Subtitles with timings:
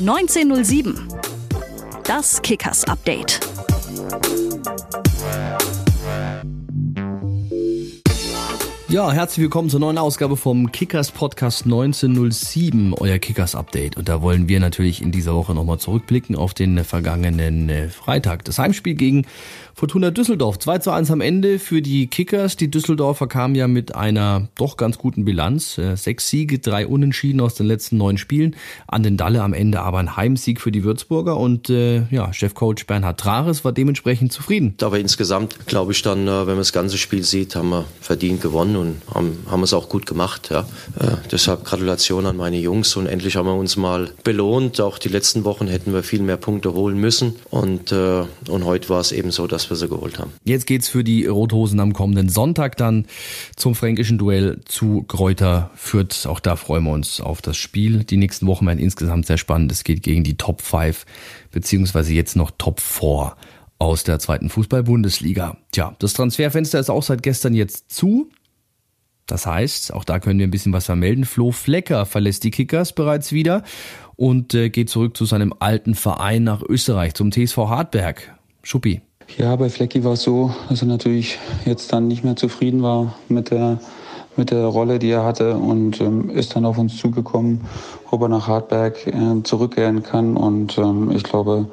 [0.00, 1.08] 1907.
[2.04, 3.38] Das Kickers Update.
[8.88, 13.98] Ja, herzlich willkommen zur neuen Ausgabe vom Kickers Podcast 1907, euer Kickers Update.
[13.98, 18.44] Und da wollen wir natürlich in dieser Woche nochmal zurückblicken auf den vergangenen äh, Freitag.
[18.46, 19.26] Das Heimspiel gegen
[19.80, 20.58] Fortuna Düsseldorf.
[20.58, 22.54] 2 zu 1 am Ende für die Kickers.
[22.54, 25.78] Die Düsseldorfer kamen ja mit einer doch ganz guten Bilanz.
[25.78, 28.56] Äh, sechs Siege, drei Unentschieden aus den letzten neun Spielen.
[28.86, 31.38] An den Dalle am Ende aber ein Heimsieg für die Würzburger.
[31.38, 34.74] Und äh, ja, Chefcoach Bernhard Trares war dementsprechend zufrieden.
[34.82, 38.42] Aber insgesamt glaube ich dann, äh, wenn man das ganze Spiel sieht, haben wir verdient
[38.42, 40.50] gewonnen und haben, haben es auch gut gemacht.
[40.50, 40.68] Ja.
[40.98, 44.78] Äh, deshalb Gratulation an meine Jungs und endlich haben wir uns mal belohnt.
[44.78, 47.36] Auch die letzten Wochen hätten wir viel mehr Punkte holen müssen.
[47.48, 50.32] Und, äh, und heute war es eben so, dass wir sie geholt haben.
[50.44, 53.06] Jetzt geht's für die Rothosen am kommenden Sonntag dann
[53.56, 56.26] zum fränkischen Duell zu Kräuter Fürth.
[56.26, 58.04] Auch da freuen wir uns auf das Spiel.
[58.04, 59.72] Die nächsten Wochen werden insgesamt sehr spannend.
[59.72, 61.06] Es geht gegen die Top 5
[61.50, 63.36] beziehungsweise jetzt noch Top 4
[63.78, 65.56] aus der zweiten Fußball-Bundesliga.
[65.72, 68.30] Tja, das Transferfenster ist auch seit gestern jetzt zu.
[69.26, 71.24] Das heißt, auch da können wir ein bisschen was vermelden.
[71.24, 73.62] Flo Flecker verlässt die Kickers bereits wieder
[74.16, 78.36] und äh, geht zurück zu seinem alten Verein nach Österreich, zum TSV Hartberg.
[78.62, 79.02] Schuppi.
[79.38, 83.14] Ja, bei Flecki war es so, dass er natürlich jetzt dann nicht mehr zufrieden war
[83.28, 83.78] mit der,
[84.36, 87.62] mit der Rolle, die er hatte und ähm, ist dann auf uns zugekommen,
[88.10, 90.36] ob er nach Hartberg äh, zurückkehren kann.
[90.36, 91.68] Und ähm, ich glaube,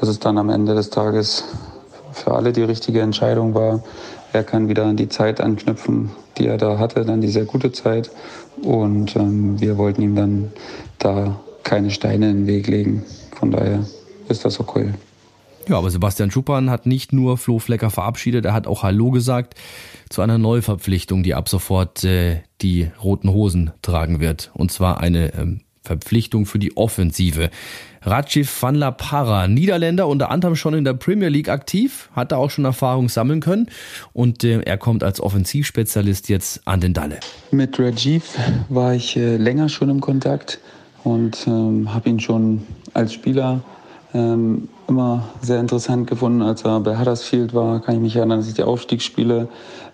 [0.00, 1.44] dass es dann am Ende des Tages
[2.12, 3.82] für alle die richtige Entscheidung war.
[4.32, 7.72] Er kann wieder an die Zeit anknüpfen, die er da hatte, dann die sehr gute
[7.72, 8.10] Zeit.
[8.62, 10.52] Und ähm, wir wollten ihm dann
[10.98, 13.04] da keine Steine in den Weg legen.
[13.38, 13.80] Von daher
[14.28, 14.94] ist das okay.
[15.68, 19.54] Ja, aber Sebastian Schuppan hat nicht nur Flo Flecker verabschiedet, er hat auch Hallo gesagt
[20.08, 24.52] zu einer Neuverpflichtung, die ab sofort äh, die roten Hosen tragen wird.
[24.54, 27.50] Und zwar eine ähm, Verpflichtung für die Offensive.
[28.02, 32.36] Rajiv van la Parra, Niederländer, unter anderem schon in der Premier League aktiv, hat da
[32.36, 33.68] auch schon Erfahrung sammeln können
[34.12, 37.18] und äh, er kommt als Offensivspezialist jetzt an den Dalle.
[37.50, 38.38] Mit Rajiv
[38.68, 40.60] war ich äh, länger schon im Kontakt
[41.02, 42.62] und ähm, habe ihn schon
[42.94, 43.64] als Spieler
[44.14, 46.42] ähm, immer sehr interessant gefunden.
[46.42, 49.48] Als er bei Huddersfield war, kann ich mich erinnern, dass ich die Aufstiegsspiele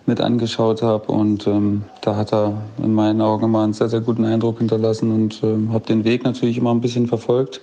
[0.06, 1.10] mit angeschaut habe.
[1.10, 5.12] Und ähm, da hat er in meinen Augen immer einen sehr, sehr guten Eindruck hinterlassen
[5.12, 7.60] und ähm, habe den Weg natürlich immer ein bisschen verfolgt.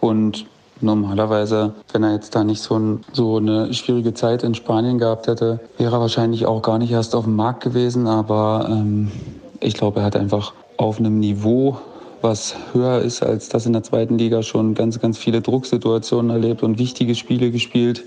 [0.00, 0.46] Und
[0.80, 5.26] Normalerweise, wenn er jetzt da nicht so, ein, so, eine schwierige Zeit in Spanien gehabt
[5.26, 8.06] hätte, wäre er wahrscheinlich auch gar nicht erst auf dem Markt gewesen.
[8.06, 9.10] Aber ähm,
[9.60, 11.78] ich glaube, er hat einfach auf einem Niveau
[12.22, 16.62] was höher ist als das in der zweiten Liga, schon ganz, ganz viele Drucksituationen erlebt
[16.62, 18.04] und wichtige Spiele gespielt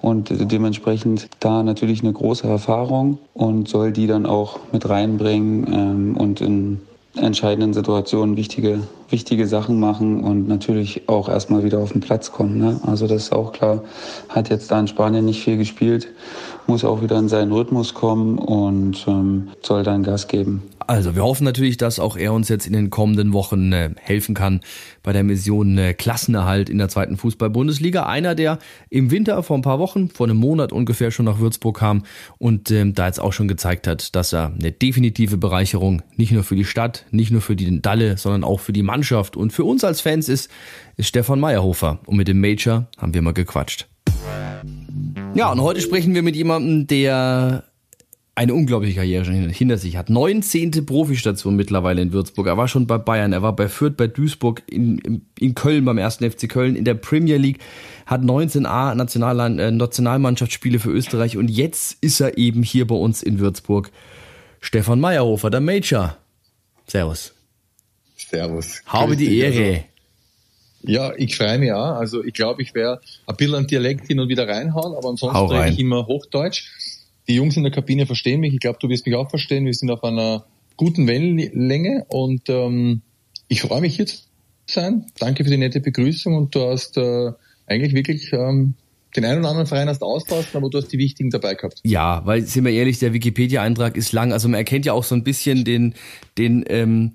[0.00, 6.16] und dementsprechend da natürlich eine große Erfahrung und soll die dann auch mit reinbringen ähm,
[6.16, 6.80] und in
[7.16, 8.80] entscheidenden Situationen wichtige,
[9.10, 12.58] wichtige Sachen machen und natürlich auch erstmal wieder auf den Platz kommen.
[12.58, 12.80] Ne?
[12.86, 13.82] Also das ist auch klar,
[14.28, 16.08] hat jetzt da in Spanien nicht viel gespielt,
[16.66, 20.62] muss auch wieder in seinen Rhythmus kommen und ähm, soll dann Gas geben.
[20.92, 24.34] Also, wir hoffen natürlich, dass auch er uns jetzt in den kommenden Wochen äh, helfen
[24.34, 24.60] kann
[25.02, 28.04] bei der Mission äh, Klassenerhalt in der zweiten Fußball-Bundesliga.
[28.04, 28.58] Einer, der
[28.90, 32.04] im Winter vor ein paar Wochen, vor einem Monat ungefähr schon nach Würzburg kam
[32.36, 36.44] und ähm, da jetzt auch schon gezeigt hat, dass er eine definitive Bereicherung nicht nur
[36.44, 39.64] für die Stadt, nicht nur für die Dalle, sondern auch für die Mannschaft und für
[39.64, 40.50] uns als Fans ist,
[40.98, 42.00] ist Stefan Meyerhofer.
[42.04, 43.88] Und mit dem Major haben wir mal gequatscht.
[45.34, 47.64] Ja, und heute sprechen wir mit jemandem, der
[48.34, 50.08] eine unglaubliche Karriere schon hinter sich hat.
[50.08, 50.86] 19.
[50.86, 52.46] Profistation mittlerweile in Würzburg.
[52.46, 55.98] Er war schon bei Bayern, er war bei Fürth, bei Duisburg, in, in Köln beim
[55.98, 57.58] ersten FC Köln, in der Premier League,
[58.06, 63.22] hat 19a National, äh, Nationalmannschaftsspiele für Österreich und jetzt ist er eben hier bei uns
[63.22, 63.90] in Würzburg.
[64.60, 66.16] Stefan Meyerhofer, der Major.
[66.86, 67.34] Servus.
[68.16, 68.80] Servus.
[68.86, 69.66] Habe die Ehre.
[69.66, 69.82] Also,
[70.84, 71.96] ja, ich freue mich auch.
[71.96, 75.48] Also ich glaube, ich werde ein bisschen an Dialekt hin und wieder reinhauen, aber ansonsten
[75.48, 76.64] spreche ich immer Hochdeutsch
[77.28, 78.54] die Jungs in der Kabine verstehen mich.
[78.54, 79.64] Ich glaube, du wirst mich auch verstehen.
[79.64, 80.44] Wir sind auf einer
[80.76, 83.02] guten Wellenlänge und ähm,
[83.48, 84.16] ich freue mich hier zu
[84.66, 85.06] sein.
[85.18, 87.32] Danke für die nette Begrüßung und du hast äh,
[87.66, 88.74] eigentlich wirklich ähm,
[89.14, 91.80] den einen oder anderen Verein hast auslassen, aber du hast die wichtigen dabei gehabt.
[91.84, 94.32] Ja, weil sind wir ehrlich, der Wikipedia-Eintrag ist lang.
[94.32, 95.94] Also man erkennt ja auch so ein bisschen den,
[96.38, 97.12] den ähm,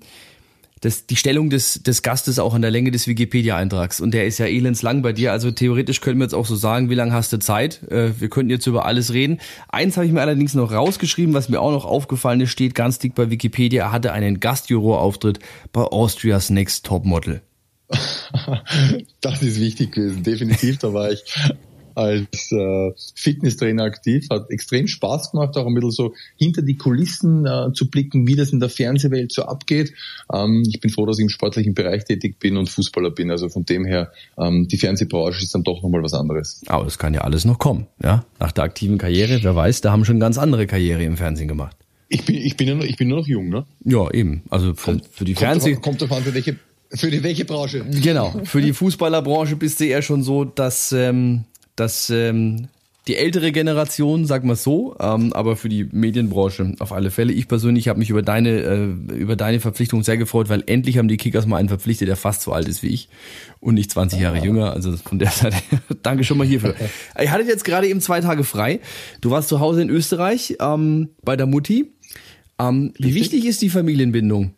[0.80, 4.00] das, die Stellung des, des Gastes auch an der Länge des Wikipedia-Eintrags.
[4.00, 5.32] Und der ist ja elendslang bei dir.
[5.32, 7.82] Also theoretisch können wir jetzt auch so sagen, wie lange hast du Zeit?
[7.90, 9.40] Äh, wir könnten jetzt über alles reden.
[9.68, 12.98] Eins habe ich mir allerdings noch rausgeschrieben, was mir auch noch aufgefallen ist, steht ganz
[12.98, 13.84] dick bei Wikipedia.
[13.84, 15.38] Er hatte einen Gastjurorauftritt
[15.72, 17.42] bei Austria's Next Top Model.
[19.20, 20.78] das ist wichtig gewesen, definitiv.
[20.78, 21.22] Da war ich
[21.98, 24.26] als äh, Fitnesstrainer aktiv.
[24.30, 28.36] Hat extrem Spaß gemacht, auch ein bisschen so hinter die Kulissen äh, zu blicken, wie
[28.36, 29.92] das in der Fernsehwelt so abgeht.
[30.32, 33.32] Ähm, ich bin froh, dass ich im sportlichen Bereich tätig bin und Fußballer bin.
[33.32, 36.62] Also von dem her, ähm, die Fernsehbranche ist dann doch nochmal was anderes.
[36.68, 38.24] Aber das kann ja alles noch kommen, ja?
[38.38, 41.76] Nach der aktiven Karriere, wer weiß, da haben schon ganz andere Karriere im Fernsehen gemacht.
[42.08, 43.66] Ich bin, ich bin, ja noch, ich bin nur noch jung, ne?
[43.84, 44.42] Ja, eben.
[44.50, 45.74] Also für, kommt, für die Fernseh...
[45.74, 46.56] Kommt davon, für welche,
[46.90, 47.84] für die welche Branche?
[47.84, 48.40] Genau.
[48.44, 51.44] Für die Fußballerbranche bist du eher schon so, dass, ähm,
[51.78, 52.68] dass ähm,
[53.08, 57.32] die ältere Generation, sag mal so, ähm, aber für die Medienbranche auf alle Fälle.
[57.32, 61.08] Ich persönlich habe mich über deine äh, über deine Verpflichtung sehr gefreut, weil endlich haben
[61.08, 63.08] die Kickers mal einen verpflichtet, der fast so alt ist wie ich
[63.60, 64.72] und nicht 20 Jahre jünger.
[64.74, 65.56] Also von der Seite,
[66.02, 66.74] danke schon mal hierfür.
[67.20, 68.80] Ich hatte jetzt gerade eben zwei Tage frei.
[69.20, 71.92] Du warst zu Hause in Österreich ähm, bei der Mutti.
[72.60, 74.52] Ähm, wie wichtig ist die Familienbindung?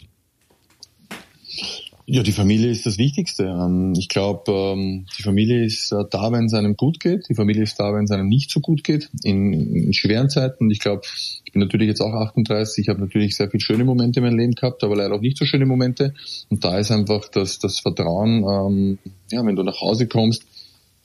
[2.12, 3.44] Ja, die Familie ist das Wichtigste.
[3.44, 7.28] Ähm, ich glaube, ähm, die Familie ist äh, da, wenn es einem gut geht.
[7.28, 10.64] Die Familie ist da, wenn es einem nicht so gut geht, in, in schweren Zeiten.
[10.64, 12.82] Und ich glaube, ich bin natürlich jetzt auch 38.
[12.82, 15.38] Ich habe natürlich sehr viele schöne Momente in meinem Leben gehabt, aber leider auch nicht
[15.38, 16.12] so schöne Momente.
[16.48, 18.98] Und da ist einfach das, das Vertrauen, ähm,
[19.30, 20.42] ja, wenn du nach Hause kommst,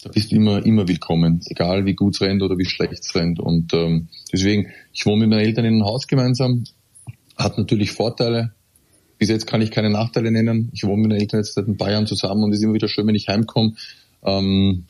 [0.01, 3.13] da bist du immer, immer willkommen, egal wie gut es rennt oder wie schlecht es
[3.13, 3.39] rennt.
[3.39, 6.63] Und ähm, deswegen, ich wohne mit meinen Eltern in einem Haus gemeinsam,
[7.37, 8.54] hat natürlich Vorteile,
[9.25, 10.69] bis jetzt kann ich keine Nachteile nennen.
[10.71, 12.75] Ich wohne mit den Eltern jetzt seit ein paar Jahren zusammen und es ist immer
[12.75, 13.73] wieder schön, wenn ich heimkomme.
[14.23, 14.85] Ähm,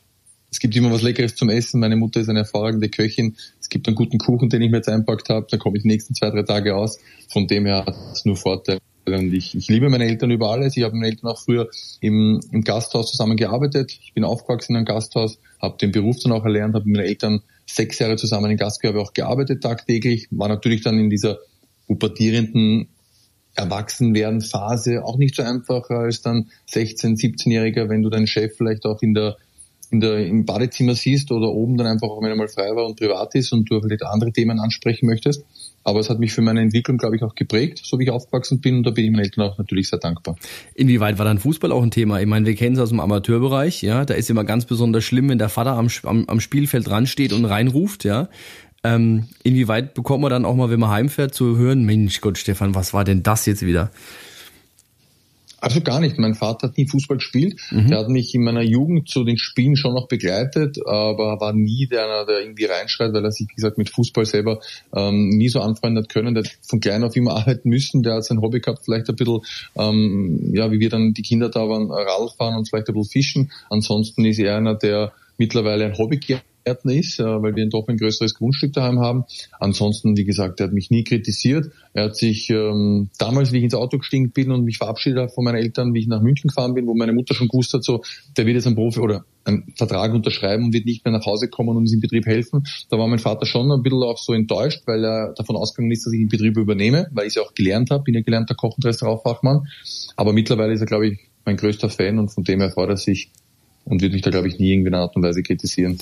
[0.50, 1.80] es gibt immer was Leckeres zum Essen.
[1.80, 3.36] Meine Mutter ist eine hervorragende Köchin.
[3.58, 5.46] Es gibt einen guten Kuchen, den ich mir jetzt einpackt habe.
[5.50, 6.98] Da komme ich die nächsten zwei, drei Tage aus.
[7.32, 8.78] Von dem her hat es nur Vorteile.
[9.06, 10.76] Und ich, ich liebe meine Eltern über alles.
[10.76, 11.70] Ich habe mit meinen Eltern auch früher
[12.02, 13.98] im, im Gasthaus zusammen gearbeitet.
[14.02, 17.06] Ich bin aufgewachsen in einem Gasthaus, habe den Beruf dann auch erlernt, habe mit meinen
[17.06, 20.28] Eltern sechs Jahre zusammen im Gastgewerbe auch gearbeitet tagtäglich.
[20.30, 21.38] War natürlich dann in dieser
[21.86, 22.88] pubertierenden
[23.56, 28.84] Erwachsenwerden Phase auch nicht so einfach als dann 16, 17-Jähriger, wenn du deinen Chef vielleicht
[28.84, 29.36] auch in der
[29.90, 32.98] in der, im Badezimmer siehst oder oben dann einfach, wenn er mal frei war und
[32.98, 35.44] privat ist und du vielleicht andere Themen ansprechen möchtest.
[35.84, 38.60] Aber es hat mich für meine Entwicklung, glaube ich, auch geprägt, so wie ich aufgewachsen
[38.60, 38.78] bin.
[38.78, 40.34] Und da bin ich meinen Eltern auch natürlich sehr dankbar.
[40.74, 42.20] Inwieweit war dann Fußball auch ein Thema?
[42.20, 44.04] Ich meine, wir kennen es aus dem Amateurbereich, ja.
[44.04, 47.32] Da ist immer ganz besonders schlimm, wenn der Vater am, am, am Spielfeld dran steht
[47.32, 48.28] und reinruft, ja.
[48.84, 52.74] Ähm, inwieweit bekommt man dann auch mal, wenn man heimfährt, zu hören, Mensch Gott, Stefan,
[52.74, 53.90] was war denn das jetzt wieder?
[55.58, 56.18] Also gar nicht.
[56.18, 57.58] Mein Vater hat nie Fußball gespielt.
[57.70, 57.88] Mhm.
[57.88, 61.86] Der hat mich in meiner Jugend zu den Spielen schon noch begleitet, aber war nie
[61.86, 64.60] der, der irgendwie reinschreit, weil er sich, wie gesagt, mit Fußball selber
[64.94, 66.34] ähm, nie so anfreunden hat können.
[66.34, 68.02] Der hat von klein auf immer arbeiten müssen.
[68.02, 69.40] Der hat sein Hobby gehabt, vielleicht ein bisschen,
[69.76, 73.52] ähm, ja, wie wir dann die Kinder da waren, Radfahren und vielleicht ein bisschen fischen.
[73.70, 76.18] Ansonsten ist er einer, der mittlerweile ein Hobby
[76.66, 79.24] Gärtner ist, äh, weil wir doch ein größeres Grundstück daheim haben.
[79.60, 81.70] Ansonsten, wie gesagt, er hat mich nie kritisiert.
[81.94, 85.28] Er hat sich ähm, damals, wie ich ins Auto gestiegen bin und mich verabschiedet habe
[85.30, 87.84] von meinen Eltern, wie ich nach München gefahren bin, wo meine Mutter schon gewusst hat,
[87.84, 88.02] so,
[88.36, 91.48] der wird jetzt ein Profi oder einen Vertrag unterschreiben und wird nicht mehr nach Hause
[91.48, 92.64] kommen und uns im Betrieb helfen.
[92.90, 96.04] Da war mein Vater schon ein bisschen auch so enttäuscht, weil er davon ausgegangen ist,
[96.04, 98.56] dass ich den Betrieb übernehme, weil ich es ja auch gelernt habe, bin ja gelernter
[98.56, 99.68] Koch- und Restaurantfachmann.
[100.16, 102.96] Aber mittlerweile ist er, glaube ich, mein größter Fan und von dem her freut er
[102.96, 103.30] sich
[103.86, 105.98] und wird mich da, glaube ich, nie in einer Art und Weise kritisieren.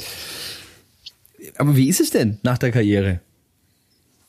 [1.56, 3.20] Aber wie ist es denn nach der Karriere?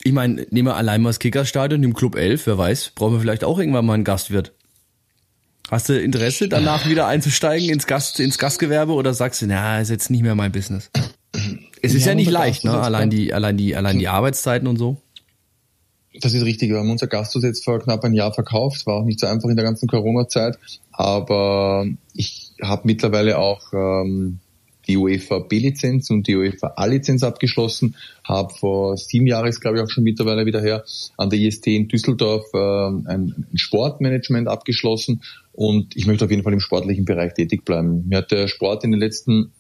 [0.04, 3.20] Ich meine, nehmen wir allein mal das Kickerstadion im Club 11, wer weiß, brauchen wir
[3.20, 4.52] vielleicht auch irgendwann mal einen Gastwirt.
[5.72, 9.90] Hast du Interesse, danach wieder einzusteigen ins Gast, ins Gastgewerbe oder sagst du, na, ist
[9.90, 10.92] jetzt nicht mehr mein Business?
[11.82, 12.72] Es ist ja, ja nicht leicht, ne?
[12.72, 14.98] Allein die, allein die, allein die Arbeitszeiten und so.
[16.22, 16.70] Das ist richtig.
[16.70, 18.86] Wir haben unser Gasthaus jetzt vor knapp ein Jahr verkauft.
[18.86, 20.58] War auch nicht so einfach in der ganzen Corona-Zeit.
[20.92, 24.40] Aber ich habe mittlerweile auch ähm,
[24.88, 29.90] die UEFA B-Lizenz und die UEFA A-Lizenz abgeschlossen, habe vor sieben Jahren, glaube ich auch
[29.90, 30.84] schon mittlerweile wieder her,
[31.18, 35.22] an der IST in Düsseldorf äh, ein Sportmanagement abgeschlossen
[35.54, 38.08] und ich möchte auf jeden Fall im sportlichen Bereich tätig bleiben.
[38.08, 39.52] Mir hat der Sport in den letzten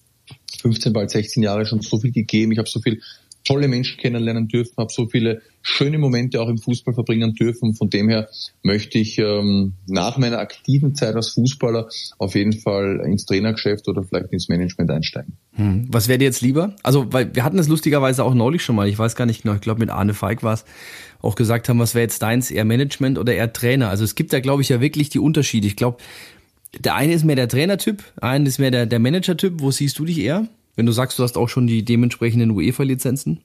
[0.62, 2.52] 15, bald 16 Jahren schon so viel gegeben.
[2.52, 3.02] Ich habe so viel
[3.46, 7.76] tolle Menschen kennenlernen dürfen, habe so viele schöne Momente auch im Fußball verbringen dürfen.
[7.76, 8.28] Von dem her
[8.64, 11.88] möchte ich ähm, nach meiner aktiven Zeit als Fußballer
[12.18, 15.38] auf jeden Fall ins Trainergeschäft oder vielleicht ins Management einsteigen.
[15.54, 15.88] Hm.
[15.90, 16.76] Was wäre dir jetzt lieber?
[16.84, 19.56] Also, weil wir hatten es lustigerweise auch neulich schon mal, ich weiß gar nicht genau,
[19.56, 20.66] ich glaube mit Arne Feig war es,
[21.22, 23.90] auch gesagt haben, was wäre jetzt deins, eher Management oder eher Trainer?
[23.90, 25.68] Also es gibt da, glaube ich, ja wirklich die Unterschiede.
[25.68, 25.98] Ich glaube,
[26.80, 29.62] der eine ist mehr der Trainertyp, ein ist mehr der, der Manager-Typ.
[29.62, 30.48] Wo siehst du dich eher?
[30.76, 33.42] Wenn du sagst, du hast auch schon die dementsprechenden UEFA-Lizenzen?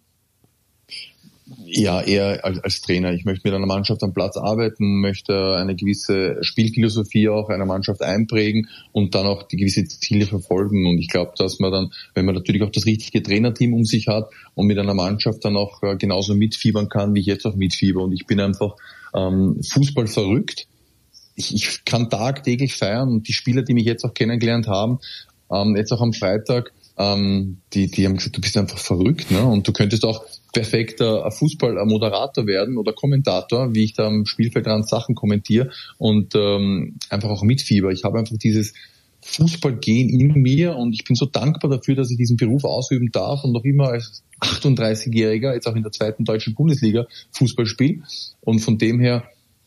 [1.72, 3.12] Ja, eher als, Trainer.
[3.12, 8.02] Ich möchte mit einer Mannschaft am Platz arbeiten, möchte eine gewisse Spielphilosophie auch einer Mannschaft
[8.02, 10.86] einprägen und dann auch die gewisse Ziele verfolgen.
[10.86, 14.08] Und ich glaube, dass man dann, wenn man natürlich auch das richtige Trainerteam um sich
[14.08, 17.56] hat und mit einer Mannschaft dann auch äh, genauso mitfiebern kann, wie ich jetzt auch
[17.56, 18.02] mitfieber.
[18.02, 18.76] Und ich bin einfach
[19.14, 20.66] ähm, Fußball verrückt.
[21.34, 24.98] Ich, ich kann tagtäglich feiern und die Spieler, die mich jetzt auch kennengelernt haben,
[25.52, 29.42] ähm, jetzt auch am Freitag, ähm, die, die haben gesagt, du bist einfach verrückt, ne?
[29.44, 35.14] Und du könntest auch perfekter Fußballmoderator werden oder Kommentator, wie ich da am Spielfeldrand Sachen
[35.14, 37.90] kommentiere und ähm, einfach auch mitfieber.
[37.90, 38.74] Ich habe einfach dieses
[39.22, 43.44] Fußballgehen in mir und ich bin so dankbar dafür, dass ich diesen Beruf ausüben darf
[43.44, 48.02] und noch immer als 38-Jähriger jetzt auch in der zweiten deutschen Bundesliga Fußball spiele.
[48.40, 49.24] Und von dem her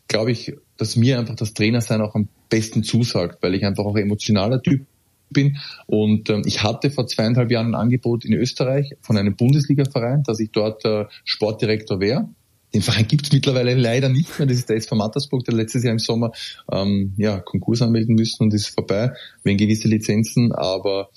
[0.08, 3.96] glaube ich, dass mir einfach das Trainersein auch am besten zusagt, weil ich einfach auch
[3.96, 4.86] emotionaler Typ
[5.30, 5.58] bin.
[5.88, 10.40] Und ähm, ich hatte vor zweieinhalb Jahren ein Angebot in Österreich von einem Bundesliga-Verein, dass
[10.40, 12.30] ich dort äh, Sportdirektor wäre.
[12.74, 14.48] Den Verein gibt es mittlerweile leider nicht mehr.
[14.48, 16.32] Das ist der SV Mattersburg, der letztes Jahr im Sommer
[16.72, 19.12] ähm, ja, Konkurs anmelden müssen und ist vorbei,
[19.44, 20.52] wegen gewisse Lizenzen.
[20.52, 21.10] Aber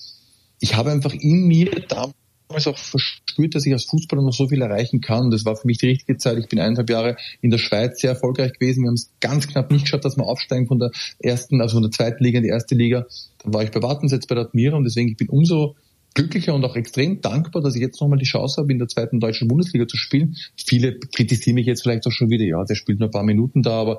[0.60, 2.14] ich habe einfach in mir damals
[2.56, 5.30] damals auch verspürt, dass ich als Fußballer noch so viel erreichen kann.
[5.30, 6.38] Das war für mich die richtige Zeit.
[6.38, 8.82] Ich bin eineinhalb Jahre in der Schweiz sehr erfolgreich gewesen.
[8.82, 11.82] Wir haben es ganz knapp nicht geschafft, dass wir aufsteigen von der ersten, also von
[11.82, 13.06] der zweiten Liga in die erste Liga.
[13.42, 15.76] Dann war ich bei Wartens jetzt bei der Admira und deswegen ich bin umso
[16.14, 19.20] glücklicher und auch extrem dankbar, dass ich jetzt nochmal die Chance habe, in der zweiten
[19.20, 20.34] deutschen Bundesliga zu spielen.
[20.56, 23.60] Viele kritisieren mich jetzt vielleicht auch schon wieder, ja, der spielt nur ein paar Minuten
[23.60, 23.98] da, aber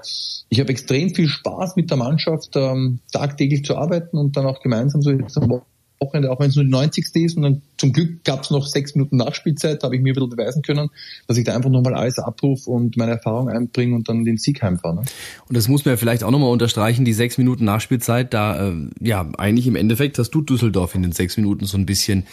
[0.50, 4.62] ich habe extrem viel Spaß mit der Mannschaft, ähm, tagtäglich zu arbeiten und dann auch
[4.62, 5.62] gemeinsam so jetzt am
[6.00, 7.16] Wochenende, auch wenn es nur die 90.
[7.16, 7.38] ist.
[7.38, 10.62] Und dann zum Glück gab es noch sechs Minuten Nachspielzeit, habe ich mir ein beweisen
[10.62, 10.90] können,
[11.28, 14.62] dass ich da einfach nochmal alles abrufe und meine Erfahrung einbringe und dann den Sieg
[14.62, 14.96] heimfahre.
[14.96, 15.02] Ne?
[15.48, 18.74] Und das muss man ja vielleicht auch nochmal unterstreichen, die sechs Minuten Nachspielzeit, da, äh,
[19.00, 22.26] ja, eigentlich im Endeffekt hast du Düsseldorf in den sechs Minuten so ein bisschen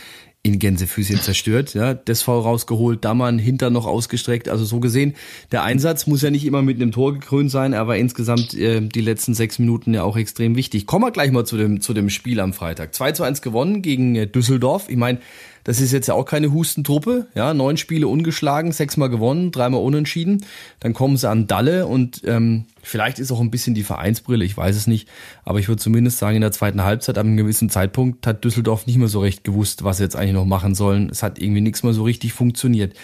[0.45, 5.15] in Gänsefüßchen zerstört, ja, das V rausgeholt, da ein Hinter noch ausgestreckt, also so gesehen,
[5.51, 9.01] der Einsatz muss ja nicht immer mit einem Tor gekrönt sein, aber insgesamt äh, die
[9.01, 10.87] letzten sechs Minuten ja auch extrem wichtig.
[10.87, 12.95] Kommen wir gleich mal zu dem, zu dem Spiel am Freitag.
[12.95, 14.89] 2 zu 1 gewonnen gegen äh, Düsseldorf.
[14.89, 15.19] Ich meine,
[15.65, 20.45] das ist jetzt ja auch keine Hustentruppe, ja, neun Spiele ungeschlagen, sechsmal gewonnen, dreimal unentschieden.
[20.81, 24.57] Dann kommen sie an Dalle und ähm, vielleicht ist auch ein bisschen die Vereinsbrille, ich
[24.57, 25.09] weiß es nicht,
[25.45, 28.87] aber ich würde zumindest sagen, in der zweiten Halbzeit, ab einem gewissen Zeitpunkt, hat Düsseldorf
[28.87, 31.09] nicht mehr so recht gewusst, was sie jetzt eigentlich noch machen sollen.
[31.09, 32.95] Es hat irgendwie nichts mehr so richtig funktioniert.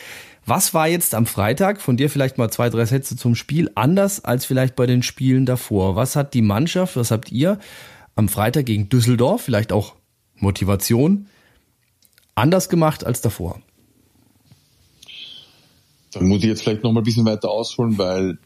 [0.44, 4.24] Was war jetzt am Freitag, von dir vielleicht mal zwei, drei Sätze zum Spiel, anders
[4.24, 5.96] als vielleicht bei den Spielen davor?
[5.96, 7.58] Was hat die Mannschaft, was habt ihr
[8.16, 9.94] am Freitag gegen Düsseldorf, vielleicht auch
[10.36, 11.26] Motivation,
[12.40, 13.60] anders gemacht als davor?
[16.12, 18.38] Dann muss ich jetzt vielleicht noch mal ein bisschen weiter ausholen, weil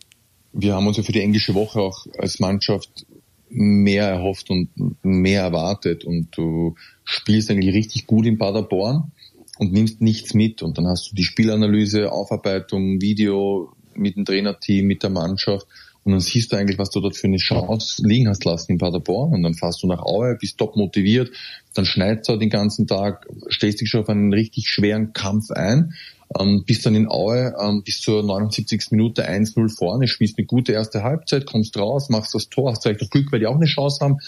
[0.53, 3.07] wir haben uns ja für die englische Woche auch als Mannschaft
[3.49, 4.69] mehr erhofft und
[5.03, 6.05] mehr erwartet.
[6.05, 6.75] Und du
[7.05, 9.13] spielst eigentlich richtig gut in Paderborn
[9.59, 10.63] und nimmst nichts mit.
[10.63, 15.67] Und dann hast du die Spielanalyse, Aufarbeitung, Video mit dem Trainerteam, mit der Mannschaft
[16.05, 18.79] und dann siehst du eigentlich, was du dort für eine Chance liegen hast lassen in
[18.79, 19.33] Paderborn.
[19.33, 21.31] Und dann fährst du nach Aue, bist top motiviert,
[21.73, 25.95] dann schneidest du den ganzen Tag, stellst dich schon auf einen richtig schweren Kampf ein,
[26.39, 28.91] ähm, bist dann in Aue ähm, bis zur 79.
[28.91, 33.01] Minute 1-0 vorne, spielst eine gute erste Halbzeit, kommst raus, machst das Tor, hast vielleicht
[33.01, 34.19] das Glück, weil die auch eine Chance haben,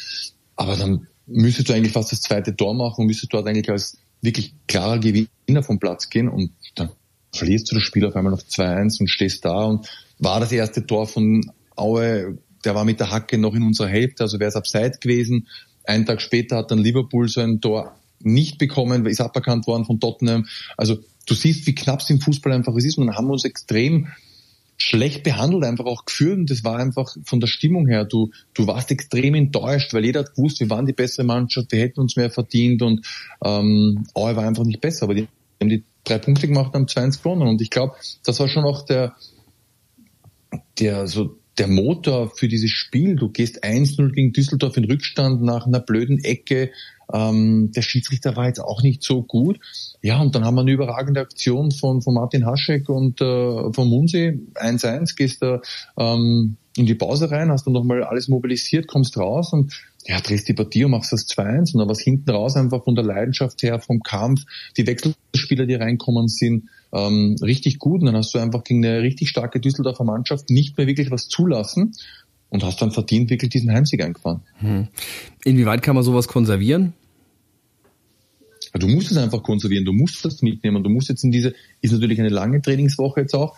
[0.57, 3.99] aber dann müsstest du eigentlich fast das zweite Tor machen und müsstest dort eigentlich als
[4.23, 6.29] wirklich klarer Gewinner vom Platz gehen.
[6.29, 6.91] Und dann
[7.33, 9.65] verlierst du das Spiel auf einmal auf 2-1 und stehst da.
[9.65, 13.89] Und war das erste Tor von Aue, der war mit der Hacke noch in unserer
[13.89, 15.47] Hälfte, also wäre es abseits gewesen.
[15.85, 20.01] Einen Tag später hat dann Liverpool so ein Tor nicht bekommen, ist aberkannt worden von
[20.01, 20.47] Tottenham.
[20.77, 23.45] Also du siehst, wie knapp es im Fußball einfach ist und dann haben wir uns
[23.45, 24.09] extrem
[24.79, 28.67] schlecht behandelt, einfach auch geführt und das war einfach von der Stimmung her, du, du
[28.67, 32.17] warst extrem enttäuscht, weil jeder hat gewusst, wir waren die bessere Mannschaft, wir hätten uns
[32.17, 33.07] mehr verdient und
[33.43, 35.29] ähm, Aue war einfach nicht besser, aber die
[35.61, 38.85] haben die drei Punkte gemacht, haben 2-1 gewonnen und ich glaube, das war schon auch
[38.85, 39.17] der,
[40.79, 43.17] der so der Motor für dieses Spiel.
[43.17, 46.71] Du gehst 1-0 gegen Düsseldorf in Rückstand nach einer blöden Ecke.
[47.13, 49.59] Ähm, der Schiedsrichter war jetzt auch nicht so gut.
[50.03, 53.89] Ja, und dann haben wir eine überragende Aktion von, von Martin Haschek und äh, von
[53.89, 54.39] Munsi.
[54.55, 55.61] 1-1, gehst da
[55.99, 59.73] ähm, in die Pause rein, hast dann nochmal alles mobilisiert, kommst raus und
[60.07, 62.95] ja, drehst die Partie und machst das 2-1 und dann was hinten raus einfach von
[62.95, 64.45] der Leidenschaft her, vom Kampf,
[64.77, 68.01] die Wechselspieler, die reinkommen sind, ähm, richtig gut.
[68.01, 71.29] Und dann hast du einfach gegen eine richtig starke Düsseldorfer Mannschaft nicht mehr wirklich was
[71.29, 71.93] zulassen
[72.51, 74.43] und hast dann verdient wirklich diesen Heimsieg eingefahren.
[74.59, 74.89] Hm.
[75.45, 76.95] Inwieweit kann man sowas konservieren?
[78.79, 81.93] du musst es einfach konservieren, du musst das mitnehmen, du musst jetzt in diese, ist
[81.93, 83.57] natürlich eine lange Trainingswoche jetzt auch,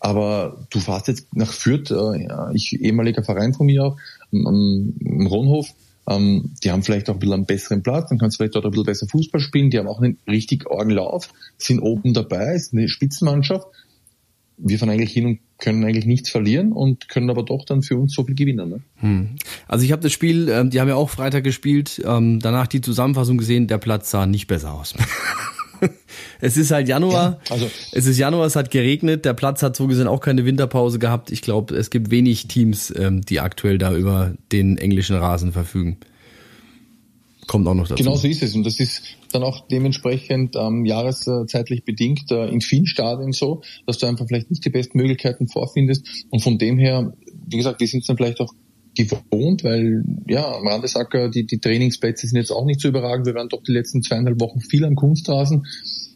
[0.00, 3.96] aber du fährst jetzt nach Fürth, äh, ich ehemaliger Verein von mir auch,
[4.32, 5.68] am, am Ronhof,
[6.08, 8.64] ähm, die haben vielleicht auch ein bisschen einen besseren Platz, dann kannst du vielleicht dort
[8.64, 11.28] ein bisschen besser Fußball spielen, die haben auch einen richtig argen Lauf,
[11.58, 13.66] sind oben dabei, ist eine Spitzenmannschaft.
[14.60, 17.96] Wir fahren eigentlich hin und können eigentlich nichts verlieren und können aber doch dann für
[17.96, 18.70] uns so viel gewinnen.
[18.70, 18.80] Ne?
[18.96, 19.28] Hm.
[19.68, 22.80] Also ich habe das Spiel, ähm, die haben ja auch Freitag gespielt, ähm, danach die
[22.80, 24.94] Zusammenfassung gesehen, der Platz sah nicht besser aus.
[26.40, 27.40] es ist halt Januar.
[27.44, 29.24] Ja, also es ist Januar, es hat geregnet.
[29.24, 31.30] Der Platz hat so gesehen auch keine Winterpause gehabt.
[31.30, 35.98] Ich glaube, es gibt wenig Teams, ähm, die aktuell da über den englischen Rasen verfügen.
[37.46, 38.02] Kommt auch noch dazu.
[38.02, 38.54] Genau so ist es.
[38.54, 43.98] Und das ist dann auch dementsprechend ähm, jahreszeitlich bedingt äh, in vielen Stadien so, dass
[43.98, 46.26] du einfach vielleicht nicht die besten Möglichkeiten vorfindest.
[46.30, 47.14] Und von dem her,
[47.46, 48.52] wie gesagt, wir sind dann vielleicht auch
[48.98, 53.26] gewohnt, weil ja, am Randesacker, die, die Trainingsplätze sind jetzt auch nicht so überragend.
[53.26, 55.66] Wir waren doch die letzten zweieinhalb Wochen viel am Kunstrasen.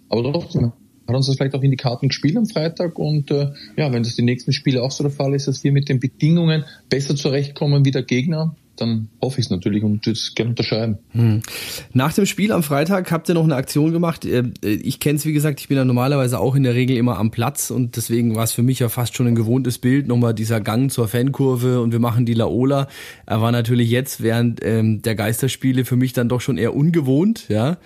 [0.08, 0.72] Aber trotzdem
[1.06, 2.98] hat uns das vielleicht auch in die Karten gespielt am Freitag.
[2.98, 5.72] Und äh, ja, wenn das die nächsten Spiele auch so der Fall ist, dass wir
[5.72, 10.12] mit den Bedingungen besser zurechtkommen wie der Gegner, dann hoffe ich es natürlich und würde
[10.12, 10.98] es gerne unterschreiben.
[11.10, 11.42] Hm.
[11.92, 14.24] Nach dem Spiel am Freitag habt ihr noch eine Aktion gemacht.
[14.24, 17.18] Äh, ich kenne es, wie gesagt, ich bin ja normalerweise auch in der Regel immer
[17.18, 20.08] am Platz und deswegen war es für mich ja fast schon ein gewohntes Bild.
[20.08, 22.88] Nochmal dieser Gang zur Fankurve und wir machen die Laola.
[23.26, 27.48] Er war natürlich jetzt während ähm, der Geisterspiele für mich dann doch schon eher ungewohnt,
[27.48, 27.78] ja.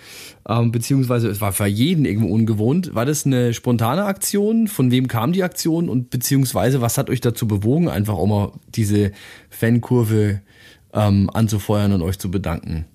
[0.47, 2.95] Ähm, beziehungsweise es war für jeden irgendwo ungewohnt.
[2.95, 4.67] War das eine spontane Aktion?
[4.69, 5.89] Von wem kam die Aktion?
[5.89, 9.11] Und beziehungsweise was hat euch dazu bewogen, einfach auch mal diese
[9.49, 10.41] Fankurve
[10.97, 12.85] ähm, anzufeuern und euch zu bedanken?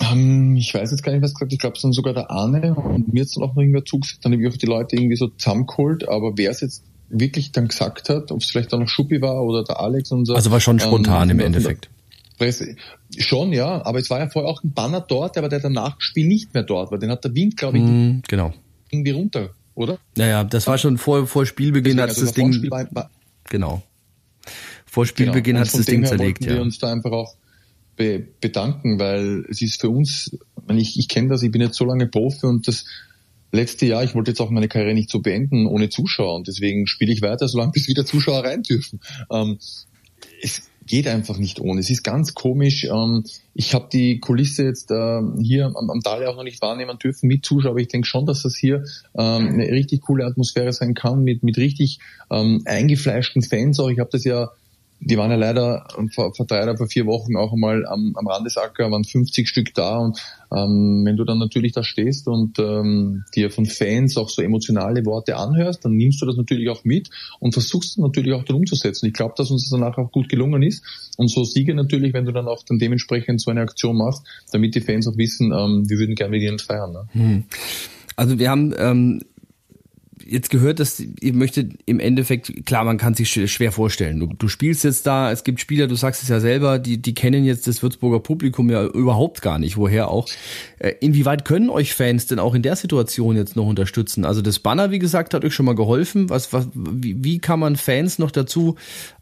[0.00, 1.52] Um, ähm, ich weiß jetzt gar nicht, was gesagt.
[1.52, 4.24] Ich glaube, es dann sogar der Arne und mir jetzt noch irgendwer zugesagt.
[4.24, 6.08] Dann habe ich auch die Leute irgendwie so zusammengeholt.
[6.08, 9.42] Aber wer es jetzt wirklich dann gesagt hat, ob es vielleicht auch noch Schuppi war
[9.42, 10.34] oder der Alex und so.
[10.34, 11.90] Also war schon spontan ähm, im Endeffekt.
[12.38, 12.76] Presse.
[13.18, 16.28] Schon, ja, aber es war ja vorher auch ein Banner dort, aber der danach Spiel
[16.28, 16.98] nicht mehr dort war.
[16.98, 18.54] Den hat der Wind, glaube ich, mm, genau.
[18.90, 19.98] irgendwie runter, oder?
[20.16, 22.70] Naja, das war schon vor, vor Spielbeginn, hat also das Ding.
[22.70, 23.10] War, war,
[23.48, 23.82] genau.
[24.88, 25.60] Vor Spielbeginn genau.
[25.60, 26.54] hat es das Ding zerlegt, ja.
[26.54, 27.36] wir uns da einfach auch
[27.96, 30.36] be bedanken, weil es ist für uns,
[30.70, 32.86] ich, ich kenne das, ich bin jetzt so lange Profi und das
[33.52, 36.86] letzte Jahr, ich wollte jetzt auch meine Karriere nicht so beenden ohne Zuschauer und deswegen
[36.86, 39.00] spiele ich weiter, solange bis wieder Zuschauer rein dürfen.
[39.30, 39.58] Ähm,
[40.42, 41.80] es geht einfach nicht ohne.
[41.80, 42.84] Es ist ganz komisch.
[42.84, 46.98] Ähm, ich habe die Kulisse jetzt äh, hier am, am Dali auch noch nicht wahrnehmen
[46.98, 50.72] dürfen mit Zuschauern, aber ich denke schon, dass das hier ähm, eine richtig coole Atmosphäre
[50.72, 51.98] sein kann mit, mit richtig
[52.30, 53.90] ähm, eingefleischten Fans auch.
[53.90, 54.50] Ich habe das ja
[55.00, 58.26] die waren ja leider vor, vor drei oder vor vier Wochen auch einmal am, am
[58.26, 60.18] Randesacker, waren 50 Stück da und
[60.50, 65.04] ähm, wenn du dann natürlich da stehst und ähm, dir von Fans auch so emotionale
[65.04, 68.56] Worte anhörst, dann nimmst du das natürlich auch mit und versuchst es natürlich auch dann
[68.56, 69.06] umzusetzen.
[69.06, 70.82] Ich glaube, dass uns das danach auch gut gelungen ist
[71.16, 74.74] und so Siege natürlich, wenn du dann auch dann dementsprechend so eine Aktion machst, damit
[74.74, 76.92] die Fans auch wissen, ähm, wir würden gerne mit ihnen feiern.
[76.92, 77.08] Ne?
[77.12, 77.44] Hm.
[78.16, 79.20] Also wir haben ähm,
[80.28, 84.20] jetzt gehört, dass ihr möchtet im Endeffekt, klar, man kann sich schwer vorstellen.
[84.20, 87.14] Du, du spielst jetzt da, es gibt Spieler, du sagst es ja selber, die, die
[87.14, 90.28] kennen jetzt das Würzburger Publikum ja überhaupt gar nicht, woher auch.
[90.78, 94.24] Äh, inwieweit können euch Fans denn auch in der Situation jetzt noch unterstützen?
[94.24, 96.28] Also das Banner, wie gesagt, hat euch schon mal geholfen.
[96.28, 98.76] Was, was, wie, wie kann man Fans noch dazu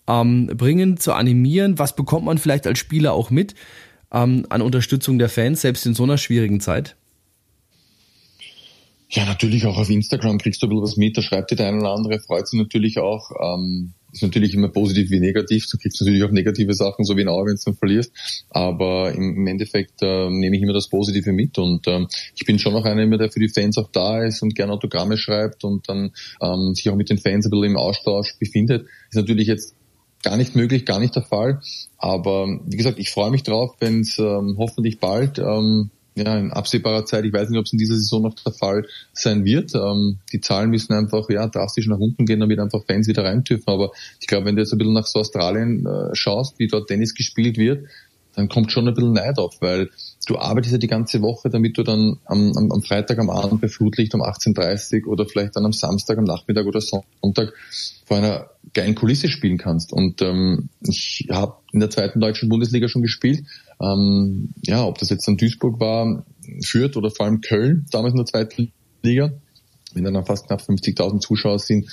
[0.09, 1.79] ähm, bringen, zu animieren?
[1.79, 3.55] Was bekommt man vielleicht als Spieler auch mit
[4.13, 6.97] ähm, an Unterstützung der Fans, selbst in so einer schwierigen Zeit?
[9.09, 11.69] Ja, natürlich auch auf Instagram kriegst du ein bisschen was mit, da schreibt dir der
[11.69, 13.31] eine oder andere, freut sich natürlich auch.
[13.41, 15.67] Ähm, ist natürlich immer positiv wie negativ.
[15.71, 18.13] Du kriegst natürlich auch negative Sachen, so wie in Auer, wenn du dann verlierst.
[18.51, 21.59] Aber im, Endeffekt äh, nehme ich immer das Positive mit.
[21.59, 24.55] Und ähm, ich bin schon noch einer, der für die Fans auch da ist und
[24.55, 28.37] gerne Autogramme schreibt und dann ähm, sich auch mit den Fans ein bisschen im Austausch
[28.39, 28.87] befindet.
[29.11, 29.75] Ist natürlich jetzt
[30.23, 31.61] gar nicht möglich, gar nicht der Fall.
[31.99, 36.51] Aber wie gesagt, ich freue mich drauf, wenn es ähm, hoffentlich bald ähm, ja, in
[36.51, 37.25] absehbarer Zeit.
[37.25, 39.75] Ich weiß nicht, ob es in dieser Saison noch der Fall sein wird.
[39.75, 43.45] Ähm, die Zahlen müssen einfach ja drastisch nach unten gehen, damit einfach Fans wieder rein
[43.45, 43.69] dürfen.
[43.69, 46.89] Aber ich glaube, wenn du jetzt ein bisschen nach so Australien äh, schaust, wie dort
[46.89, 47.87] Tennis gespielt wird,
[48.35, 49.91] dann kommt schon ein bisschen Neid auf, weil
[50.27, 53.63] du arbeitest ja die ganze Woche, damit du dann am, am, am Freitag am Abend
[53.63, 57.55] bei Flutlicht um 18.30 Uhr oder vielleicht dann am Samstag am Nachmittag oder Sonntag
[58.05, 59.93] vor einer geilen Kulisse spielen kannst.
[59.93, 63.45] Und ähm, ich habe in der zweiten deutschen Bundesliga schon gespielt.
[63.81, 66.25] Ähm, ja, ob das jetzt dann Duisburg war,
[66.65, 69.33] Fürth oder vor allem Köln, damals in der zweiten Liga,
[69.95, 71.89] wenn dann fast knapp 50.000 Zuschauer sind,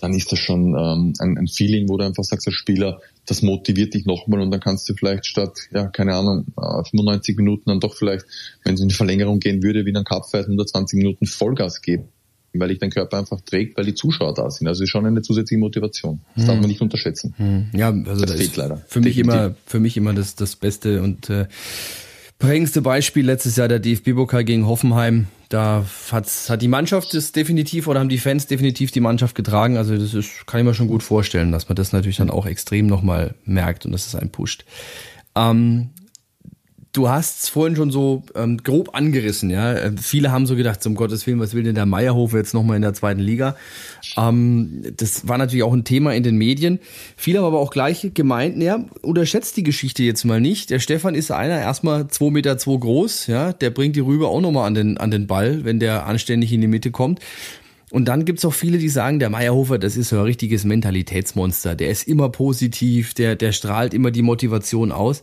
[0.00, 3.42] dann ist das schon ähm, ein, ein Feeling, wo du einfach sagst als Spieler, das
[3.42, 7.64] motiviert dich nochmal und dann kannst du vielleicht statt, ja, keine Ahnung, 95 äh, Minuten
[7.66, 8.24] dann doch vielleicht,
[8.64, 12.08] wenn es in die Verlängerung gehen würde, wie ein Cupfight 120 Minuten Vollgas geben
[12.54, 14.66] weil ich den Körper einfach trägt, weil die Zuschauer da sind.
[14.68, 16.20] Also ist schon eine zusätzliche Motivation.
[16.34, 16.48] Das hm.
[16.48, 17.34] darf man nicht unterschätzen.
[17.36, 17.66] Hm.
[17.72, 18.82] Ja, also das, das fehlt leider.
[18.86, 19.42] Für mich Definitiv.
[19.42, 21.46] immer, für mich immer das, das Beste und äh,
[22.38, 25.26] prägendste Beispiel letztes Jahr der DFB-Pokal gegen Hoffenheim.
[25.48, 29.76] Da hat's, hat die Mannschaft das definitiv oder haben die Fans definitiv die Mannschaft getragen.
[29.76, 32.46] Also das ist, kann ich mir schon gut vorstellen, dass man das natürlich dann auch
[32.46, 34.64] extrem nochmal merkt und dass es einen pusht.
[35.34, 35.90] Ähm,
[36.92, 39.72] du hast es vorhin schon so ähm, grob angerissen, ja.
[39.74, 42.76] Äh, viele haben so gedacht, zum Gottes Willen, was will denn der Meierhof jetzt nochmal
[42.76, 43.56] in der zweiten Liga?
[44.16, 46.78] Ähm, das war natürlich auch ein Thema in den Medien.
[47.16, 50.70] Viele haben aber auch gleich gemeint, ja, unterschätzt die Geschichte jetzt mal nicht.
[50.70, 54.40] Der Stefan ist einer, erstmal zwei Meter zwei groß, ja, der bringt die Rübe auch
[54.40, 57.20] nochmal an den, an den Ball, wenn der anständig in die Mitte kommt.
[57.90, 61.74] Und dann gibt's auch viele, die sagen, der Meierhofer, das ist so ein richtiges Mentalitätsmonster.
[61.74, 65.22] Der ist immer positiv, der, der strahlt immer die Motivation aus.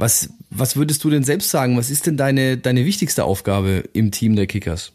[0.00, 1.76] Was, was würdest du denn selbst sagen?
[1.76, 4.92] Was ist denn deine, deine wichtigste Aufgabe im Team der Kickers?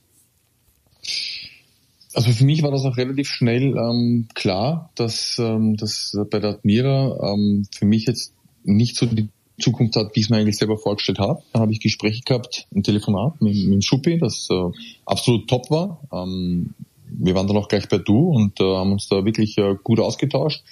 [2.15, 6.51] Also für mich war das auch relativ schnell ähm, klar, dass, ähm, dass bei der
[6.51, 10.57] Admira ähm, für mich jetzt nicht so die Zukunft hat, wie ich es mir eigentlich
[10.57, 11.43] selber vorgestellt habe.
[11.53, 14.71] Dann habe ich Gespräche gehabt, ein Telefonat mit, mit Schuppi, das äh,
[15.05, 16.01] absolut top war.
[16.11, 16.73] Ähm,
[17.11, 19.99] wir waren dann auch gleich bei Du und äh, haben uns da wirklich äh, gut
[19.99, 20.63] ausgetauscht.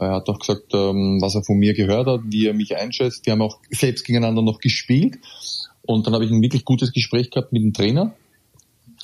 [0.00, 3.26] Er hat auch gesagt, ähm, was er von mir gehört hat, wie er mich einschätzt.
[3.26, 5.18] Wir haben auch selbst gegeneinander noch gespielt.
[5.82, 8.14] Und dann habe ich ein wirklich gutes Gespräch gehabt mit dem Trainer.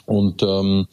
[0.06, 0.86] Und ähm,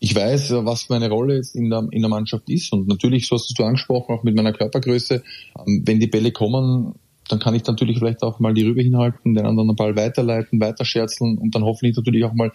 [0.00, 2.72] ich weiß, was meine Rolle jetzt in der, in der Mannschaft ist.
[2.72, 5.22] Und natürlich, so hast du angesprochen, auch mit meiner Körpergröße,
[5.58, 6.94] ähm, wenn die Bälle kommen,
[7.28, 11.36] dann kann ich natürlich vielleicht auch mal die Rübe hinhalten, den anderen Ball weiterleiten, weiterscherzeln
[11.38, 12.52] und dann hoffentlich natürlich auch mal